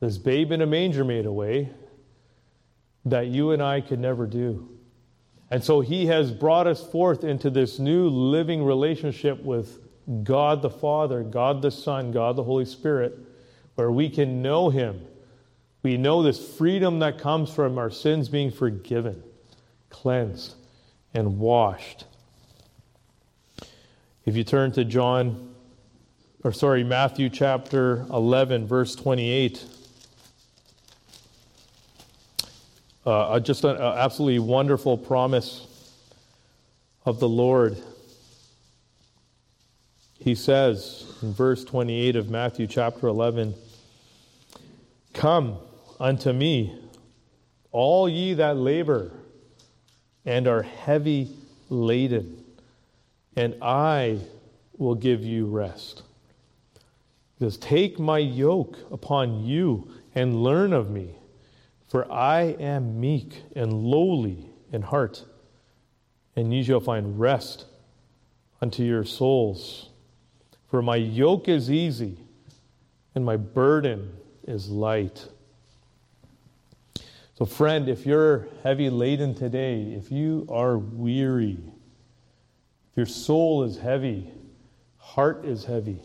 This 0.00 0.18
babe 0.18 0.52
in 0.52 0.60
a 0.60 0.66
manger 0.66 1.04
made 1.04 1.24
a 1.24 1.32
way 1.32 1.70
that 3.06 3.28
you 3.28 3.52
and 3.52 3.62
I 3.62 3.80
could 3.80 4.00
never 4.00 4.26
do. 4.26 4.68
And 5.50 5.62
so 5.62 5.80
he 5.80 6.06
has 6.06 6.32
brought 6.32 6.66
us 6.66 6.84
forth 6.84 7.24
into 7.24 7.50
this 7.50 7.78
new 7.78 8.08
living 8.08 8.64
relationship 8.64 9.42
with 9.42 9.80
God 10.22 10.60
the 10.60 10.70
Father, 10.70 11.22
God 11.22 11.62
the 11.62 11.70
Son, 11.70 12.12
God 12.12 12.36
the 12.36 12.42
Holy 12.42 12.64
Spirit, 12.64 13.18
where 13.76 13.90
we 13.90 14.08
can 14.08 14.42
know 14.42 14.70
Him. 14.70 15.06
We 15.82 15.96
know 15.96 16.22
this 16.22 16.54
freedom 16.56 16.98
that 17.00 17.18
comes 17.18 17.52
from 17.52 17.78
our 17.78 17.90
sins 17.90 18.28
being 18.28 18.50
forgiven, 18.50 19.22
cleansed, 19.88 20.54
and 21.14 21.38
washed. 21.38 22.04
If 24.24 24.36
you 24.36 24.42
turn 24.42 24.72
to 24.72 24.84
John, 24.84 25.54
or 26.42 26.52
sorry, 26.52 26.82
Matthew 26.82 27.30
chapter 27.30 28.06
11, 28.10 28.66
verse 28.66 28.96
28. 28.96 29.64
Uh, 33.06 33.38
just 33.38 33.62
an 33.62 33.76
absolutely 33.76 34.40
wonderful 34.40 34.98
promise 34.98 35.64
of 37.04 37.20
the 37.20 37.28
Lord. 37.28 37.76
He 40.18 40.34
says 40.34 41.06
in 41.22 41.32
verse 41.32 41.64
28 41.64 42.16
of 42.16 42.30
Matthew 42.30 42.66
chapter 42.66 43.06
11 43.06 43.54
Come 45.14 45.56
unto 46.00 46.32
me, 46.32 46.76
all 47.70 48.08
ye 48.08 48.34
that 48.34 48.56
labor 48.56 49.12
and 50.24 50.48
are 50.48 50.62
heavy 50.62 51.30
laden, 51.70 52.44
and 53.36 53.54
I 53.62 54.18
will 54.78 54.96
give 54.96 55.22
you 55.22 55.46
rest. 55.46 56.02
He 57.38 57.44
says, 57.44 57.56
Take 57.56 58.00
my 58.00 58.18
yoke 58.18 58.76
upon 58.90 59.44
you 59.44 59.92
and 60.16 60.42
learn 60.42 60.72
of 60.72 60.90
me, 60.90 61.14
for 61.88 62.10
I 62.10 62.56
am 62.58 63.00
meek 63.00 63.42
and 63.54 63.72
lowly 63.72 64.50
in 64.72 64.82
heart, 64.82 65.24
and 66.34 66.52
ye 66.52 66.62
shall 66.62 66.80
find 66.80 67.18
rest 67.18 67.66
unto 68.60 68.82
your 68.82 69.04
souls. 69.04 69.90
For 70.68 70.82
my 70.82 70.96
yoke 70.96 71.48
is 71.48 71.70
easy 71.70 72.18
and 73.14 73.24
my 73.24 73.36
burden 73.36 74.12
is 74.46 74.68
light. 74.68 75.26
So, 77.34 77.44
friend, 77.44 77.88
if 77.88 78.06
you're 78.06 78.48
heavy 78.62 78.90
laden 78.90 79.34
today, 79.34 79.92
if 79.92 80.10
you 80.10 80.46
are 80.50 80.78
weary, 80.78 81.58
if 82.90 82.96
your 82.96 83.06
soul 83.06 83.62
is 83.62 83.76
heavy, 83.76 84.30
heart 84.98 85.44
is 85.44 85.64
heavy, 85.64 86.00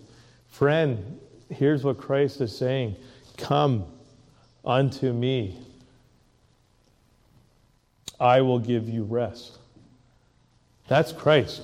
friend, 0.48 1.20
here's 1.50 1.84
what 1.84 1.98
Christ 1.98 2.42
is 2.42 2.56
saying 2.56 2.96
Come 3.38 3.86
unto 4.64 5.14
me. 5.14 5.58
I 8.22 8.42
will 8.42 8.60
give 8.60 8.88
you 8.88 9.04
rest. 9.04 9.58
That's 10.88 11.12
Christ. 11.12 11.64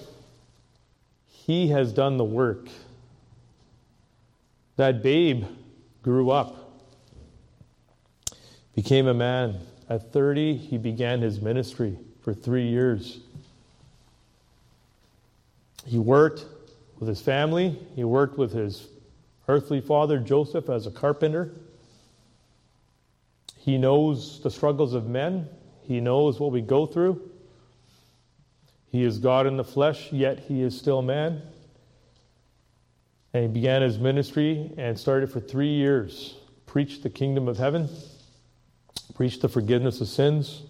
He 1.28 1.67
has 1.67 1.93
done 1.93 2.17
the 2.17 2.24
work. 2.26 2.67
That 4.76 5.04
babe 5.04 5.46
grew 6.02 6.32
up, 6.32 6.82
became 8.76 9.08
a 9.08 9.13
man. 9.13 9.60
At 9.88 10.12
30, 10.12 10.58
he 10.58 10.78
began 10.78 11.22
his 11.22 11.39
ministry 11.39 11.98
for 12.22 12.34
three 12.34 12.67
years. 12.67 13.20
He 15.86 16.00
worked 16.00 16.46
with 17.00 17.08
his 17.08 17.22
family, 17.22 17.80
he 17.96 18.04
worked 18.04 18.38
with 18.38 18.52
his 18.52 18.88
earthly 19.48 19.80
father, 19.80 20.20
Joseph, 20.20 20.70
as 20.70 20.88
a 20.88 20.91
carpenter. 20.91 21.54
He 23.58 23.78
knows 23.78 24.41
the 24.41 24.50
struggles 24.50 24.93
of 24.93 25.08
men, 25.08 25.48
he 25.88 26.02
knows 26.02 26.39
what 26.39 26.52
we 26.52 26.62
go 26.62 26.86
through. 26.86 27.21
He 28.91 29.04
is 29.04 29.19
God 29.19 29.47
in 29.47 29.58
the 29.58 29.63
flesh, 29.63 30.12
yet 30.12 30.39
he 30.39 30.62
is 30.62 30.78
still 30.78 31.02
man. 31.02 31.41
And 33.34 33.43
he 33.43 33.50
began 33.50 33.82
his 33.82 33.97
ministry 33.97 34.71
and 34.78 35.00
started 35.00 35.32
for 35.32 35.39
three 35.39 35.73
years. 35.73 36.36
Preached 36.65 37.04
the 37.04 37.10
kingdom 37.10 37.47
of 37.47 37.58
heaven, 37.58 37.89
preached 39.15 39.41
the 39.41 39.50
forgiveness 39.50 40.02
of 40.02 40.10
sins, 40.10 40.63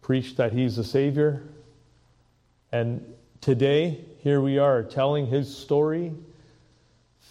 preached 0.00 0.36
that 0.36 0.52
he's 0.52 0.76
the 0.76 0.84
Savior. 0.84 1.42
And 2.70 3.14
today, 3.40 4.04
here 4.18 4.40
we 4.40 4.58
are 4.58 4.82
telling 4.84 5.26
his 5.26 5.54
story 5.54 6.12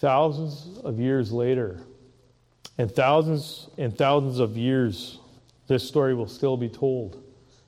thousands 0.00 0.78
of 0.80 1.00
years 1.00 1.32
later. 1.32 1.80
And 2.76 2.90
thousands 2.90 3.68
and 3.78 3.96
thousands 3.96 4.38
of 4.38 4.56
years, 4.56 5.18
this 5.68 5.86
story 5.86 6.14
will 6.14 6.28
still 6.28 6.56
be 6.56 6.68
told 6.68 7.22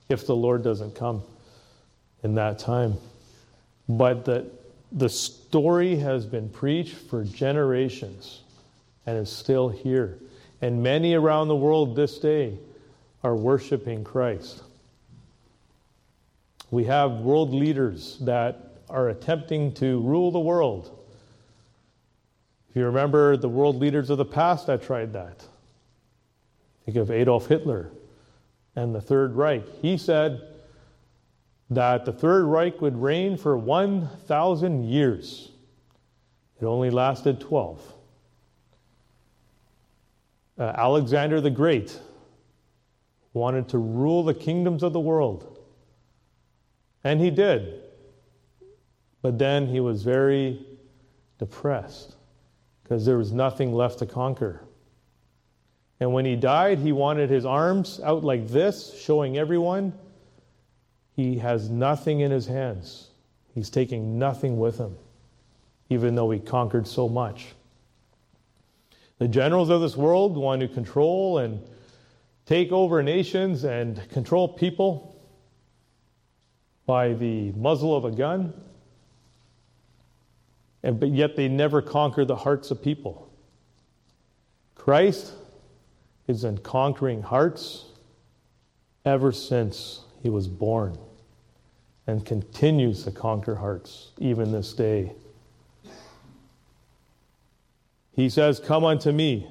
if 0.09 0.27
the 0.27 0.35
Lord 0.35 0.63
doesn't 0.63 0.95
come 0.95 1.23
in 2.23 2.35
that 2.35 2.59
time. 2.59 2.95
But 3.87 4.25
that 4.25 4.45
the 4.91 5.09
story 5.09 5.95
has 5.97 6.25
been 6.25 6.49
preached 6.49 6.95
for 6.95 7.23
generations 7.23 8.41
and 9.05 9.17
is 9.17 9.31
still 9.31 9.69
here. 9.69 10.17
And 10.61 10.81
many 10.81 11.13
around 11.13 11.47
the 11.47 11.55
world 11.55 11.95
this 11.95 12.17
day 12.17 12.57
are 13.23 13.35
worshiping 13.35 14.03
Christ. 14.03 14.63
We 16.71 16.85
have 16.85 17.21
world 17.21 17.53
leaders 17.53 18.17
that 18.21 18.75
are 18.89 19.09
attempting 19.09 19.73
to 19.75 19.99
rule 20.01 20.31
the 20.31 20.39
world. 20.39 20.91
If 22.69 22.75
you 22.75 22.85
remember 22.85 23.37
the 23.37 23.49
world 23.49 23.77
leaders 23.77 24.09
of 24.09 24.17
the 24.17 24.25
past 24.25 24.67
that 24.67 24.83
tried 24.83 25.13
that, 25.13 25.45
think 26.85 26.97
of 26.97 27.11
Adolf 27.11 27.47
Hitler 27.47 27.91
and 28.75 28.93
the 28.93 29.01
Third 29.01 29.35
Reich. 29.35 29.67
He 29.81 29.97
said, 29.97 30.41
that 31.69 32.05
the 32.05 32.11
Third 32.11 32.45
Reich 32.45 32.81
would 32.81 32.97
reign 32.97 33.37
for 33.37 33.57
1,000 33.57 34.83
years. 34.83 35.51
It 36.61 36.65
only 36.65 36.89
lasted 36.89 37.39
12. 37.39 37.93
Uh, 40.57 40.63
Alexander 40.77 41.41
the 41.41 41.49
Great 41.49 41.99
wanted 43.33 43.67
to 43.69 43.77
rule 43.77 44.23
the 44.23 44.33
kingdoms 44.33 44.83
of 44.83 44.93
the 44.93 44.99
world. 44.99 45.59
And 47.03 47.19
he 47.19 47.29
did. 47.29 47.81
But 49.21 49.37
then 49.37 49.67
he 49.67 49.79
was 49.79 50.03
very 50.03 50.65
depressed 51.39 52.15
because 52.83 53.05
there 53.05 53.17
was 53.17 53.33
nothing 53.33 53.73
left 53.73 53.99
to 53.99 54.05
conquer. 54.05 54.61
And 55.99 56.13
when 56.13 56.25
he 56.25 56.35
died, 56.35 56.79
he 56.79 56.91
wanted 56.91 57.29
his 57.29 57.45
arms 57.45 58.01
out 58.03 58.23
like 58.23 58.47
this, 58.47 58.93
showing 58.99 59.37
everyone 59.37 59.93
he 61.15 61.37
has 61.37 61.69
nothing 61.69 62.19
in 62.19 62.31
his 62.31 62.45
hands. 62.45 63.09
He's 63.53 63.69
taking 63.69 64.19
nothing 64.19 64.59
with 64.59 64.77
him, 64.77 64.97
even 65.89 66.15
though 66.15 66.29
he 66.29 66.39
conquered 66.39 66.87
so 66.87 67.07
much. 67.07 67.47
The 69.19 69.29
generals 69.29 69.69
of 69.69 69.79
this 69.79 69.95
world 69.95 70.35
want 70.35 70.59
to 70.61 70.67
control 70.67 71.37
and 71.37 71.61
take 72.45 72.73
over 72.73 73.01
nations 73.01 73.63
and 73.63 73.97
control 74.09 74.49
people 74.49 75.15
by 76.85 77.13
the 77.13 77.53
muzzle 77.53 77.95
of 77.95 78.03
a 78.03 78.11
gun, 78.11 78.53
and, 80.83 80.99
but 80.99 81.09
yet 81.09 81.37
they 81.37 81.47
never 81.47 81.81
conquer 81.81 82.25
the 82.25 82.35
hearts 82.35 82.69
of 82.69 82.83
people. 82.83 83.31
Christ 84.75 85.31
is 86.27 86.43
in 86.43 86.57
conquering 86.59 87.21
hearts 87.21 87.85
ever 89.05 89.31
since 89.31 90.01
he 90.23 90.29
was 90.29 90.47
born 90.47 90.97
and 92.07 92.25
continues 92.25 93.03
to 93.03 93.11
conquer 93.11 93.55
hearts 93.55 94.11
even 94.19 94.51
this 94.51 94.73
day. 94.73 95.11
He 98.11 98.29
says, 98.29 98.59
Come 98.59 98.85
unto 98.85 99.11
me, 99.11 99.47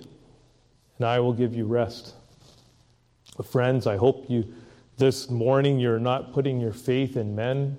and 0.99 1.07
I 1.07 1.21
will 1.21 1.33
give 1.33 1.55
you 1.55 1.67
rest. 1.67 2.15
Friends, 3.51 3.87
I 3.87 3.97
hope 3.97 4.27
you 4.29 4.55
this 4.97 5.29
morning 5.29 5.81
you're 5.81 5.99
not 5.99 6.33
putting 6.33 6.61
your 6.61 6.73
faith 6.73 7.17
in 7.17 7.35
men. 7.35 7.79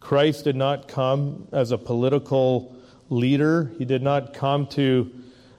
Christ 0.00 0.44
did 0.44 0.56
not 0.56 0.88
come 0.88 1.46
as 1.52 1.72
a 1.72 1.78
political 1.78 2.74
leader, 3.10 3.72
He 3.78 3.84
did 3.84 4.02
not 4.02 4.34
come 4.34 4.66
to 4.68 5.10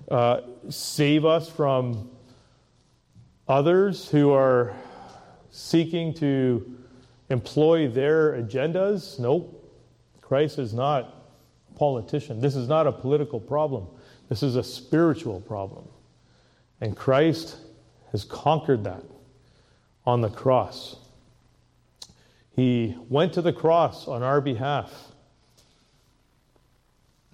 uh, 0.09 0.41
save 0.69 1.25
us 1.25 1.49
from 1.49 2.09
others 3.47 4.09
who 4.09 4.31
are 4.31 4.73
seeking 5.51 6.13
to 6.15 6.77
employ 7.29 7.87
their 7.87 8.33
agendas. 8.33 9.19
Nope. 9.19 9.53
Christ 10.21 10.59
is 10.59 10.73
not 10.73 11.13
a 11.71 11.79
politician. 11.79 12.41
This 12.41 12.55
is 12.55 12.67
not 12.67 12.87
a 12.87 12.91
political 12.91 13.39
problem. 13.39 13.87
This 14.29 14.43
is 14.43 14.55
a 14.55 14.63
spiritual 14.63 15.39
problem. 15.41 15.87
And 16.81 16.95
Christ 16.95 17.57
has 18.11 18.23
conquered 18.23 18.83
that 18.83 19.03
on 20.05 20.21
the 20.21 20.29
cross. 20.29 20.97
He 22.55 22.95
went 23.09 23.33
to 23.33 23.41
the 23.41 23.53
cross 23.53 24.07
on 24.07 24.23
our 24.23 24.41
behalf. 24.41 24.91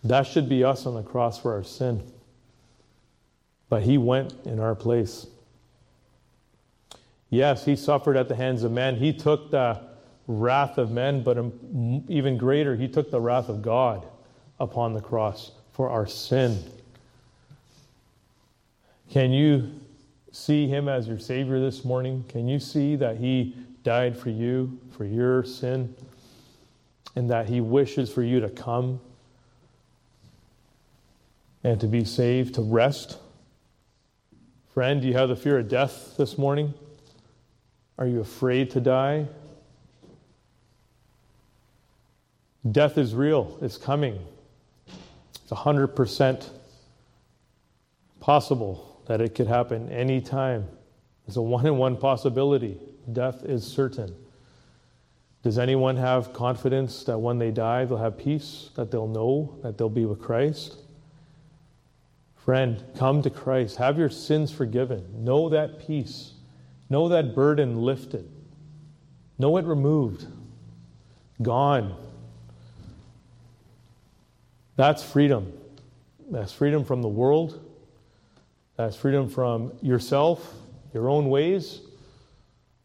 That 0.03 0.23
should 0.23 0.49
be 0.49 0.63
us 0.63 0.85
on 0.85 0.95
the 0.95 1.03
cross 1.03 1.39
for 1.39 1.53
our 1.53 1.63
sin. 1.63 2.03
But 3.69 3.83
He 3.83 3.97
went 3.97 4.33
in 4.45 4.59
our 4.59 4.75
place. 4.75 5.27
Yes, 7.33 7.65
he 7.65 7.75
suffered 7.75 8.15
at 8.15 8.29
the 8.29 8.35
hands 8.35 8.61
of 8.61 8.71
men. 8.71 8.95
He 8.95 9.11
took 9.11 9.49
the 9.49 9.81
wrath 10.27 10.77
of 10.77 10.91
men, 10.91 11.23
but 11.23 11.35
even 12.07 12.37
greater, 12.37 12.75
he 12.75 12.87
took 12.87 13.09
the 13.09 13.19
wrath 13.19 13.49
of 13.49 13.63
God 13.63 14.05
upon 14.59 14.93
the 14.93 15.01
cross 15.01 15.49
for 15.71 15.89
our 15.89 16.05
sin. 16.05 16.59
Can 19.09 19.31
you 19.31 19.71
see 20.31 20.67
him 20.67 20.87
as 20.87 21.07
your 21.07 21.17
Savior 21.17 21.59
this 21.59 21.83
morning? 21.83 22.23
Can 22.29 22.47
you 22.47 22.59
see 22.59 22.95
that 22.97 23.17
he 23.17 23.55
died 23.81 24.15
for 24.15 24.29
you, 24.29 24.79
for 24.95 25.03
your 25.03 25.43
sin, 25.43 25.95
and 27.15 27.31
that 27.31 27.49
he 27.49 27.61
wishes 27.61 28.13
for 28.13 28.21
you 28.21 28.41
to 28.41 28.49
come 28.49 29.01
and 31.63 31.81
to 31.81 31.87
be 31.87 32.05
saved, 32.05 32.53
to 32.53 32.61
rest? 32.61 33.17
Friend, 34.71 35.01
do 35.01 35.07
you 35.07 35.15
have 35.15 35.29
the 35.29 35.35
fear 35.35 35.57
of 35.57 35.67
death 35.67 36.13
this 36.15 36.37
morning? 36.37 36.75
Are 37.97 38.07
you 38.07 38.21
afraid 38.21 38.71
to 38.71 38.81
die? 38.81 39.27
Death 42.71 42.97
is 42.97 43.13
real, 43.13 43.57
it's 43.61 43.77
coming. 43.77 44.19
It's 44.87 45.51
100% 45.51 46.49
possible 48.19 49.01
that 49.05 49.19
it 49.19 49.35
could 49.35 49.47
happen 49.47 49.89
anytime. 49.89 50.67
It's 51.27 51.35
a 51.35 51.41
one 51.41 51.65
in 51.65 51.77
one 51.77 51.97
possibility. 51.97 52.77
Death 53.11 53.43
is 53.43 53.65
certain. 53.65 54.15
Does 55.43 55.57
anyone 55.57 55.97
have 55.97 56.31
confidence 56.31 57.03
that 57.03 57.17
when 57.17 57.37
they 57.37 57.51
die, 57.51 57.83
they'll 57.83 57.97
have 57.97 58.17
peace, 58.17 58.69
that 58.75 58.91
they'll 58.91 59.07
know 59.07 59.59
that 59.61 59.77
they'll 59.77 59.89
be 59.89 60.05
with 60.05 60.21
Christ? 60.21 60.77
Friend, 62.37 62.81
come 62.97 63.21
to 63.21 63.29
Christ. 63.29 63.75
Have 63.77 63.97
your 63.97 64.09
sins 64.09 64.51
forgiven. 64.51 65.05
Know 65.23 65.49
that 65.49 65.85
peace. 65.85 66.32
Know 66.93 67.09
that 67.09 67.33
burden 67.33 67.81
lifted. 67.81 68.29
Know 69.39 69.57
it 69.57 69.65
removed. 69.65 70.27
Gone. 71.41 71.95
That's 74.75 75.01
freedom. 75.01 75.53
That's 76.29 76.53
freedom 76.53 76.85
from 76.85 77.01
the 77.01 77.07
world. 77.07 77.59
That's 78.77 78.95
freedom 78.95 79.27
from 79.27 79.71
yourself, 79.81 80.53
your 80.93 81.09
own 81.09 81.31
ways. 81.31 81.81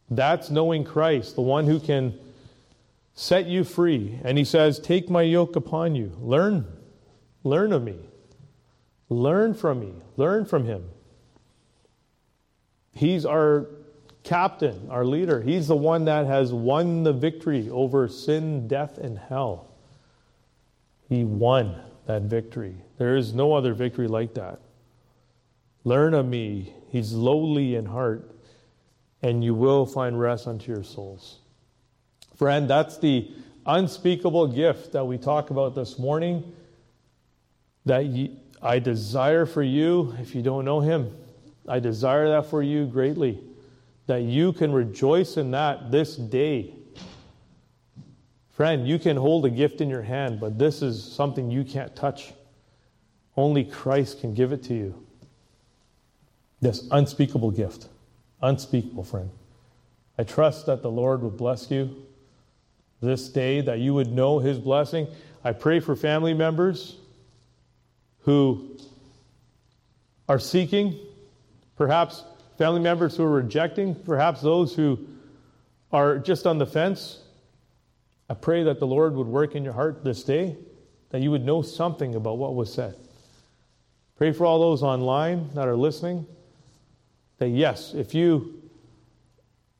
That's 0.09 0.49
knowing 0.49 0.85
Christ, 0.85 1.35
the 1.35 1.43
one 1.43 1.67
who 1.67 1.79
can 1.79 2.19
set 3.13 3.45
you 3.45 3.63
free. 3.63 4.19
And 4.25 4.39
he 4.39 4.45
says, 4.45 4.79
Take 4.79 5.11
my 5.11 5.21
yoke 5.21 5.55
upon 5.55 5.95
you. 5.95 6.17
Learn. 6.19 6.65
Learn 7.45 7.75
of 7.75 7.83
me. 7.83 7.99
Learn 9.11 9.53
from 9.53 9.81
me. 9.81 9.93
Learn 10.17 10.47
from 10.47 10.65
him. 10.65 10.89
He's 12.95 13.27
our 13.27 13.67
captain, 14.29 14.89
our 14.91 15.07
leader. 15.07 15.41
He's 15.41 15.69
the 15.69 15.77
one 15.77 16.05
that 16.05 16.27
has 16.27 16.53
won 16.53 17.03
the 17.03 17.15
victory 17.15 17.71
over 17.71 18.09
sin, 18.09 18.69
death, 18.69 18.99
and 18.99 19.19
hell. 19.19 19.71
He 21.09 21.25
won 21.25 21.81
that 22.07 22.23
victory. 22.23 22.77
There 22.99 23.17
is 23.17 23.33
no 23.33 23.55
other 23.55 23.73
victory 23.73 24.07
like 24.07 24.35
that. 24.35 24.61
Learn 25.85 26.13
of 26.13 26.27
me. 26.27 26.75
He's 26.91 27.13
lowly 27.13 27.75
in 27.75 27.87
heart, 27.87 28.31
and 29.23 29.43
you 29.43 29.55
will 29.55 29.87
find 29.87 30.21
rest 30.21 30.47
unto 30.47 30.73
your 30.73 30.85
souls. 30.85 31.39
Friend, 32.37 32.69
that's 32.69 32.99
the 32.99 33.31
unspeakable 33.65 34.49
gift 34.49 34.93
that 34.93 35.07
we 35.07 35.17
talk 35.17 35.49
about 35.49 35.75
this 35.75 35.99
morning 35.99 36.53
that 37.87 38.31
I 38.61 38.79
desire 38.79 39.47
for 39.47 39.63
you 39.63 40.15
if 40.21 40.35
you 40.35 40.43
don't 40.43 40.67
know 40.67 40.81
him. 40.81 41.17
I 41.67 41.81
desire 41.81 42.29
that 42.29 42.51
for 42.51 42.63
you 42.63 42.85
greatly, 42.87 43.41
that 44.09 44.23
you 44.23 44.53
can 44.53 44.73
rejoice 44.73 45.37
in 45.37 45.53
that 45.53 45.93
this 45.93 46.17
day 46.17 46.75
Friend, 48.59 48.89
you 48.89 48.99
can 48.99 49.17
hold 49.17 49.47
a 49.47 49.51
gift 49.51 49.81
in 49.81 49.89
your 49.89 50.03
hand, 50.03 50.41
but 50.41 50.59
this 50.59 50.83
is 50.83 51.01
something 51.01 51.49
you 51.49 51.63
can't 51.63 51.95
touch. 51.95 52.33
Only 53.37 53.63
Christ 53.63 54.21
can 54.21 54.35
give 54.35 54.51
it 54.51 54.65
to 54.65 54.75
you. 54.75 55.07
This 56.61 56.89
unspeakable 56.91 57.53
gift. 57.53 57.87
Unspeakable, 58.43 59.05
friend. 59.05 59.31
I 60.19 60.25
trust 60.25 60.67
that 60.67 60.83
the 60.83 60.91
Lord 60.91 61.23
will 61.23 61.31
bless 61.31 61.71
you 61.71 62.05
this 63.01 63.29
day, 63.29 63.61
that 63.61 63.79
you 63.79 63.95
would 63.95 64.11
know 64.11 64.41
his 64.41 64.59
blessing. 64.59 65.07
I 65.45 65.53
pray 65.53 65.79
for 65.79 65.95
family 65.95 66.35
members 66.35 66.97
who 68.23 68.77
are 70.29 70.41
seeking, 70.41 70.99
perhaps 71.77 72.25
family 72.59 72.81
members 72.81 73.17
who 73.17 73.23
are 73.23 73.31
rejecting, 73.31 73.95
perhaps 73.95 74.41
those 74.41 74.75
who 74.75 74.99
are 75.93 76.19
just 76.19 76.47
on 76.47 76.59
the 76.59 76.67
fence. 76.67 77.21
I 78.29 78.35
pray 78.35 78.65
that 78.65 78.81
the 78.81 78.87
Lord 78.87 79.15
would 79.15 79.29
work 79.29 79.55
in 79.55 79.65
your 79.65 79.73
heart 79.73 80.05
this 80.05 80.25
day, 80.25 80.57
that 81.11 81.23
you 81.23 81.31
would 81.31 81.45
know 81.45 81.63
something 81.63 82.17
about 82.17 82.37
what 82.37 82.55
was 82.55 82.73
said. 82.73 82.95
Pray 84.17 84.33
for 84.33 84.45
all 84.45 84.59
those 84.59 84.83
online 84.83 85.49
that 85.55 85.69
are 85.69 85.77
listening. 85.77 86.27
That 87.39 87.51
yes, 87.51 87.95
if 87.95 88.15
you 88.15 88.61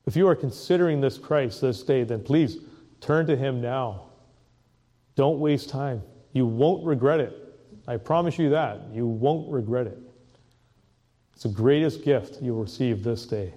if 0.07 0.17
you 0.17 0.27
are 0.29 0.37
considering 0.37 1.03
this 1.03 1.19
Christ 1.19 1.61
this 1.61 1.83
day, 1.83 2.05
then 2.05 2.23
please 2.23 2.59
turn 3.01 3.27
to 3.27 3.37
him 3.37 3.61
now. 3.61 4.05
Don't 5.17 5.41
waste 5.41 5.69
time. 5.69 6.03
You 6.33 6.47
won't 6.47 6.87
regret 6.87 7.21
it. 7.21 7.35
I 7.87 7.97
promise 7.97 8.39
you 8.39 8.51
that. 8.51 8.81
You 8.93 9.07
won't 9.07 9.53
regret 9.53 9.89
it. 9.89 9.99
It's 11.39 11.45
the 11.45 11.51
greatest 11.51 12.05
gift 12.05 12.43
you'll 12.43 12.61
receive 12.61 13.05
this 13.05 13.25
day. 13.25 13.55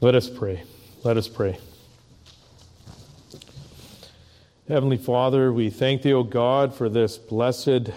Let 0.00 0.14
us 0.14 0.30
pray. 0.30 0.62
Let 1.02 1.16
us 1.16 1.26
pray. 1.26 1.58
Heavenly 4.68 4.98
Father, 4.98 5.52
we 5.52 5.68
thank 5.68 6.02
Thee, 6.02 6.12
O 6.12 6.22
God, 6.22 6.72
for 6.72 6.88
this 6.88 7.18
blessed 7.18 7.90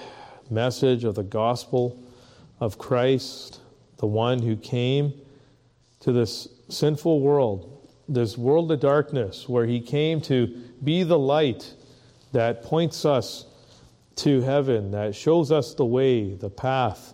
message 0.49 1.03
of 1.03 1.13
the 1.13 1.22
gospel 1.22 2.03
of 2.59 2.80
Christ, 2.80 3.59
the 3.97 4.07
one 4.07 4.41
who 4.41 4.55
came 4.55 5.13
to 5.99 6.11
this 6.11 6.47
sinful 6.70 7.20
world, 7.20 7.88
this 8.09 8.39
world 8.39 8.72
of 8.72 8.80
darkness, 8.80 9.47
where 9.47 9.68
He 9.68 9.80
came 9.80 10.20
to 10.22 10.47
be 10.84 11.03
the 11.03 11.20
light 11.20 11.76
that 12.32 12.63
points 12.63 13.05
us 13.05 13.45
to 14.18 14.41
heaven, 14.41 14.91
that 14.91 15.16
shows 15.16 15.51
us 15.51 15.74
the 15.74 15.86
way, 15.86 16.36
the 16.36 16.49
path, 16.49 17.13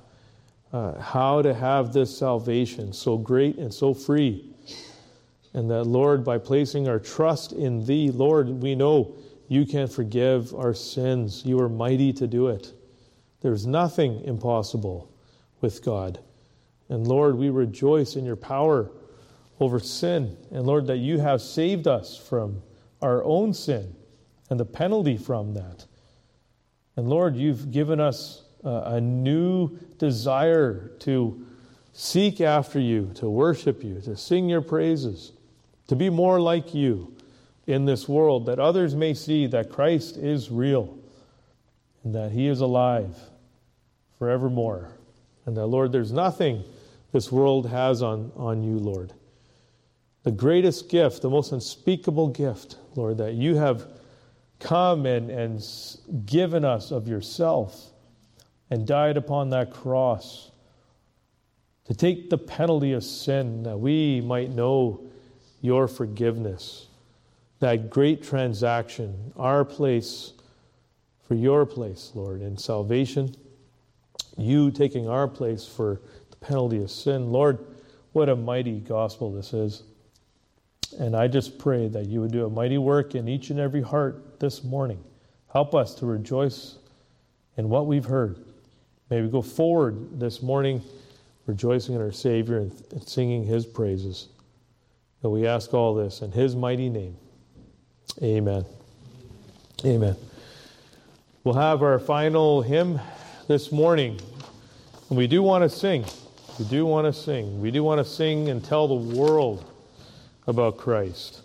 uh, 0.74 1.00
how 1.00 1.42
to 1.42 1.54
have 1.54 1.94
this 1.94 2.16
salvation 2.16 2.94
so 2.94 3.18
great 3.18 3.58
and 3.58 3.74
so 3.74 3.94
free. 3.94 4.54
And 5.54 5.70
that, 5.70 5.84
Lord, 5.84 6.24
by 6.24 6.38
placing 6.38 6.88
our 6.88 7.00
trust 7.00 7.52
in 7.52 7.86
Thee, 7.86 8.10
Lord, 8.10 8.48
we 8.48 8.76
know 8.76 9.16
you 9.50 9.66
can 9.66 9.88
forgive 9.88 10.56
our 10.56 10.74
sins. 10.74 11.44
You 11.46 11.60
are 11.60 11.68
mighty 11.68 12.14
to 12.14 12.28
do 12.28 12.48
it. 12.48 12.72
There's 13.42 13.68
nothing 13.68 14.24
impossible 14.24 15.12
with 15.60 15.84
God. 15.84 16.20
And 16.88 17.08
Lord, 17.08 17.38
we 17.38 17.50
rejoice 17.50 18.16
in 18.16 18.26
your 18.26 18.36
power 18.36 18.92
over 19.60 19.80
sin. 19.80 20.38
And 20.52 20.66
Lord, 20.66 20.88
that 20.88 20.98
you 20.98 21.20
have 21.20 21.42
saved 21.42 21.88
us 21.88 22.18
from 22.18 22.62
our 23.02 23.24
own 23.24 23.54
sin 23.54 23.96
and 24.50 24.60
the 24.60 24.66
penalty 24.66 25.18
from 25.18 25.54
that. 25.56 25.86
And 26.96 27.10
Lord, 27.10 27.36
you've 27.36 27.72
given 27.72 28.00
us 28.00 28.44
a 28.64 29.02
new 29.02 29.78
desire 29.98 30.92
to 31.00 31.46
seek 31.94 32.42
after 32.42 32.80
you, 32.80 33.12
to 33.16 33.30
worship 33.30 33.84
you, 33.84 34.02
to 34.02 34.16
sing 34.16 34.50
your 34.50 34.62
praises 34.62 35.34
to 35.92 35.96
be 35.98 36.10
more 36.10 36.40
like 36.40 36.74
you 36.74 37.14
in 37.68 37.84
this 37.84 38.08
world, 38.08 38.46
that 38.46 38.60
others 38.60 38.96
may 38.96 39.14
see 39.14 39.46
that 39.48 39.70
Christ 39.70 40.16
is 40.16 40.50
real 40.50 40.98
and 42.06 42.16
that 42.16 42.32
he 42.32 42.48
is 42.48 42.62
alive 42.62 43.14
forevermore. 44.18 44.90
And 45.46 45.58
that, 45.58 45.66
Lord, 45.66 45.92
there's 45.92 46.14
nothing 46.14 46.64
this 47.12 47.30
world 47.30 47.68
has 47.68 48.02
on, 48.02 48.32
on 48.38 48.64
you, 48.64 48.78
Lord. 48.78 49.12
The 50.24 50.32
greatest 50.32 50.88
gift, 50.88 51.24
the 51.24 51.30
most 51.30 51.52
unspeakable 51.52 52.30
gift, 52.30 52.78
Lord, 52.96 53.18
that 53.18 53.34
you 53.34 53.56
have 53.56 53.86
come 54.62 55.06
and, 55.06 55.30
and 55.30 55.62
given 56.26 56.64
us 56.64 56.92
of 56.92 57.08
yourself 57.08 57.92
and 58.70 58.88
died 58.88 59.18
upon 59.18 59.50
that 59.50 59.72
cross 59.72 60.52
to 61.86 61.94
take 61.94 62.30
the 62.30 62.38
penalty 62.38 62.94
of 62.94 63.04
sin 63.04 63.64
that 63.64 63.78
we 63.78 64.22
might 64.22 64.52
know 64.52 65.02
your 65.62 65.88
forgiveness, 65.88 66.88
that 67.60 67.90
great 67.90 68.24
transaction, 68.24 69.34
our 69.36 69.66
place 69.66 70.34
for 71.28 71.36
your 71.36 71.66
place, 71.66 72.12
Lord, 72.14 72.42
in 72.42 72.58
salvation, 72.58 73.36
you 74.38 74.72
taking 74.72 75.08
our 75.10 75.28
place 75.28 75.68
for 75.68 76.02
the 76.30 76.36
penalty 76.38 76.82
of 76.82 76.90
sin. 76.90 77.32
Lord, 77.32 77.60
what 78.14 78.30
a 78.30 78.36
mighty 78.36 78.80
gospel 78.80 79.32
this 79.32 79.54
is. 79.54 79.84
And 80.94 81.16
I 81.16 81.28
just 81.28 81.58
pray 81.58 81.88
that 81.90 82.08
you 82.08 82.22
would 82.22 82.32
do 82.32 82.46
a 82.46 82.50
mighty 82.50 82.78
work 82.78 83.16
in 83.16 83.28
each 83.28 83.50
and 83.50 83.60
every 83.60 83.82
heart 83.82 84.40
this 84.40 84.64
morning. 84.64 85.04
Help 85.52 85.76
us 85.76 85.96
to 85.96 86.06
rejoice 86.06 86.78
in 87.58 87.70
what 87.70 87.88
we've 87.88 88.06
heard. 88.06 88.38
May 89.10 89.22
we 89.22 89.28
go 89.28 89.42
forward 89.42 90.20
this 90.20 90.42
morning 90.42 90.82
rejoicing 91.46 91.96
in 91.96 92.02
our 92.02 92.12
Savior 92.12 92.60
and 92.60 93.08
singing 93.08 93.44
his 93.44 93.66
praises. 93.66 94.30
And 95.24 95.32
we 95.32 95.48
ask 95.48 95.74
all 95.74 95.94
this 95.94 96.22
in 96.22 96.32
his 96.32 96.56
mighty 96.56 96.90
name. 96.90 97.18
Amen. 98.22 98.66
Amen. 99.86 100.16
We'll 101.44 101.56
have 101.56 101.82
our 101.82 102.00
final 102.00 102.62
hymn 102.62 103.00
this 103.48 103.72
morning. 103.72 104.20
And 105.10 105.18
we 105.18 105.28
do 105.28 105.44
want 105.44 105.64
to 105.64 105.70
sing. 105.70 106.06
We 106.60 106.66
do 106.66 106.86
want 106.86 107.06
to 107.06 107.14
sing. 107.14 107.60
We 107.62 107.72
do 107.72 107.84
want 107.84 108.00
to 108.00 108.06
sing 108.06 108.50
and 108.50 108.64
tell 108.64 108.88
the 108.88 109.18
world 109.18 109.71
about 110.48 110.78
Christ. 110.78 111.42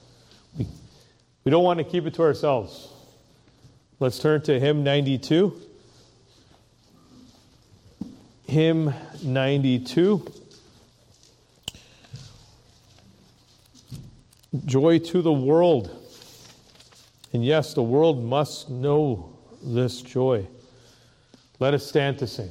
We, 0.57 0.67
we 1.45 1.51
don't 1.51 1.65
want 1.65 1.79
to 1.79 1.85
keep 1.85 2.07
it 2.07 2.15
to 2.15 2.23
ourselves. 2.23 2.93
Let's 3.99 4.19
turn 4.19 4.43
to 4.43 4.61
hymn 4.61 4.85
92. 4.85 5.61
Hymn 8.47 8.93
92. 9.23 10.33
Joy 14.65 14.99
to 14.99 15.23
the 15.23 15.33
world. 15.33 15.91
And 17.33 17.45
yes, 17.45 17.75
the 17.75 17.83
world 17.83 18.25
must 18.25 18.71
know 18.71 19.37
this 19.63 20.01
joy. 20.01 20.47
Let 21.59 21.75
us 21.75 21.87
stand 21.87 22.19
to 22.21 22.27
sing. 22.27 22.51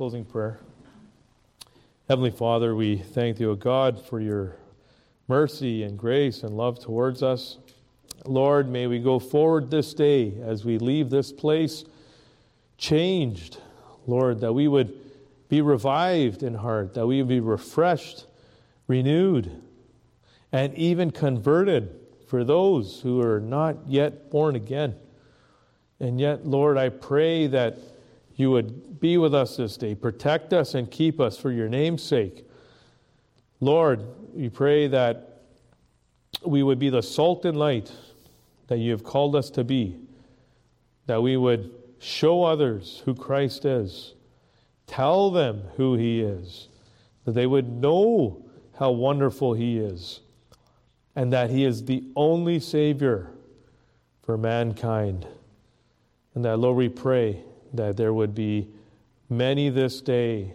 Closing 0.00 0.24
prayer. 0.24 0.58
Heavenly 2.08 2.30
Father, 2.30 2.74
we 2.74 2.96
thank 2.96 3.38
you, 3.38 3.50
O 3.50 3.54
God, 3.54 4.02
for 4.02 4.18
your 4.18 4.56
mercy 5.28 5.82
and 5.82 5.98
grace 5.98 6.42
and 6.42 6.56
love 6.56 6.78
towards 6.78 7.22
us. 7.22 7.58
Lord, 8.24 8.66
may 8.66 8.86
we 8.86 8.98
go 8.98 9.18
forward 9.18 9.70
this 9.70 9.92
day 9.92 10.32
as 10.42 10.64
we 10.64 10.78
leave 10.78 11.10
this 11.10 11.32
place 11.32 11.84
changed, 12.78 13.58
Lord, 14.06 14.40
that 14.40 14.54
we 14.54 14.68
would 14.68 14.98
be 15.50 15.60
revived 15.60 16.42
in 16.42 16.54
heart, 16.54 16.94
that 16.94 17.06
we 17.06 17.18
would 17.18 17.28
be 17.28 17.40
refreshed, 17.40 18.24
renewed, 18.86 19.52
and 20.50 20.74
even 20.76 21.10
converted 21.10 21.94
for 22.26 22.42
those 22.42 23.02
who 23.02 23.20
are 23.20 23.38
not 23.38 23.76
yet 23.86 24.30
born 24.30 24.56
again. 24.56 24.94
And 26.00 26.18
yet, 26.18 26.46
Lord, 26.46 26.78
I 26.78 26.88
pray 26.88 27.48
that 27.48 27.76
you 28.40 28.50
would 28.50 28.98
be 28.98 29.18
with 29.18 29.34
us 29.34 29.56
this 29.56 29.76
day. 29.76 29.94
Protect 29.94 30.52
us 30.52 30.74
and 30.74 30.90
keep 30.90 31.20
us 31.20 31.36
for 31.36 31.52
your 31.52 31.68
name's 31.68 32.02
sake. 32.02 32.46
Lord, 33.60 34.04
we 34.32 34.48
pray 34.48 34.88
that 34.88 35.42
we 36.44 36.62
would 36.62 36.78
be 36.78 36.88
the 36.88 37.02
salt 37.02 37.44
and 37.44 37.58
light 37.58 37.92
that 38.68 38.78
you 38.78 38.92
have 38.92 39.04
called 39.04 39.36
us 39.36 39.50
to 39.50 39.64
be, 39.64 39.98
that 41.06 41.22
we 41.22 41.36
would 41.36 41.70
show 41.98 42.44
others 42.44 43.02
who 43.04 43.14
Christ 43.14 43.64
is, 43.66 44.14
tell 44.86 45.30
them 45.30 45.62
who 45.76 45.96
he 45.96 46.20
is, 46.20 46.68
that 47.24 47.32
they 47.32 47.46
would 47.46 47.68
know 47.68 48.42
how 48.78 48.90
wonderful 48.90 49.52
he 49.52 49.76
is, 49.76 50.20
and 51.14 51.32
that 51.32 51.50
he 51.50 51.64
is 51.64 51.84
the 51.84 52.04
only 52.16 52.58
Savior 52.58 53.30
for 54.22 54.38
mankind. 54.38 55.26
And 56.34 56.44
that, 56.46 56.56
Lord, 56.56 56.76
we 56.76 56.88
pray 56.88 57.44
that 57.72 57.96
there 57.96 58.12
would 58.12 58.34
be 58.34 58.68
many 59.28 59.68
this 59.70 60.00
day 60.00 60.54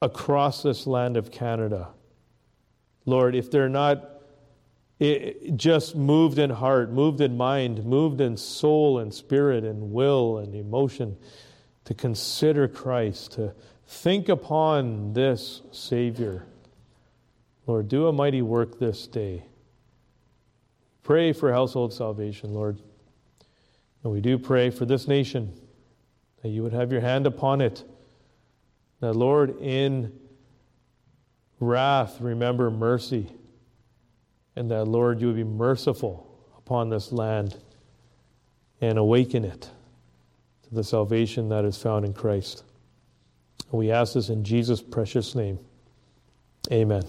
across 0.00 0.62
this 0.62 0.86
land 0.86 1.16
of 1.16 1.30
Canada. 1.30 1.88
Lord, 3.04 3.34
if 3.34 3.50
they're 3.50 3.68
not 3.68 4.10
just 5.56 5.94
moved 5.94 6.38
in 6.38 6.50
heart, 6.50 6.90
moved 6.90 7.20
in 7.20 7.36
mind, 7.36 7.84
moved 7.84 8.20
in 8.20 8.36
soul 8.36 8.98
and 8.98 9.12
spirit 9.12 9.64
and 9.64 9.92
will 9.92 10.38
and 10.38 10.54
emotion, 10.54 11.16
to 11.84 11.94
consider 11.94 12.66
Christ, 12.66 13.32
to 13.32 13.54
think 13.86 14.28
upon 14.28 15.12
this 15.12 15.62
Savior. 15.70 16.46
Lord, 17.66 17.88
do 17.88 18.06
a 18.06 18.12
mighty 18.12 18.42
work 18.42 18.78
this 18.78 19.06
day. 19.06 19.44
Pray 21.02 21.32
for 21.32 21.52
household 21.52 21.92
salvation, 21.92 22.54
Lord. 22.54 22.78
And 24.02 24.12
we 24.12 24.20
do 24.20 24.38
pray 24.38 24.70
for 24.70 24.84
this 24.84 25.06
nation 25.06 25.52
that 26.46 26.52
you 26.52 26.62
would 26.62 26.72
have 26.72 26.92
your 26.92 27.00
hand 27.00 27.26
upon 27.26 27.60
it. 27.60 27.82
That, 29.00 29.14
Lord, 29.14 29.60
in 29.60 30.12
wrath, 31.58 32.20
remember 32.20 32.70
mercy. 32.70 33.32
And 34.54 34.70
that, 34.70 34.84
Lord, 34.84 35.20
you 35.20 35.26
would 35.26 35.34
be 35.34 35.42
merciful 35.42 36.24
upon 36.56 36.88
this 36.88 37.10
land 37.10 37.56
and 38.80 38.96
awaken 38.96 39.44
it 39.44 39.68
to 40.68 40.74
the 40.74 40.84
salvation 40.84 41.48
that 41.48 41.64
is 41.64 41.76
found 41.76 42.04
in 42.04 42.12
Christ. 42.12 42.62
We 43.72 43.90
ask 43.90 44.14
this 44.14 44.28
in 44.28 44.44
Jesus' 44.44 44.80
precious 44.80 45.34
name. 45.34 45.58
Amen. 46.70 47.02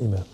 Amen. 0.00 0.24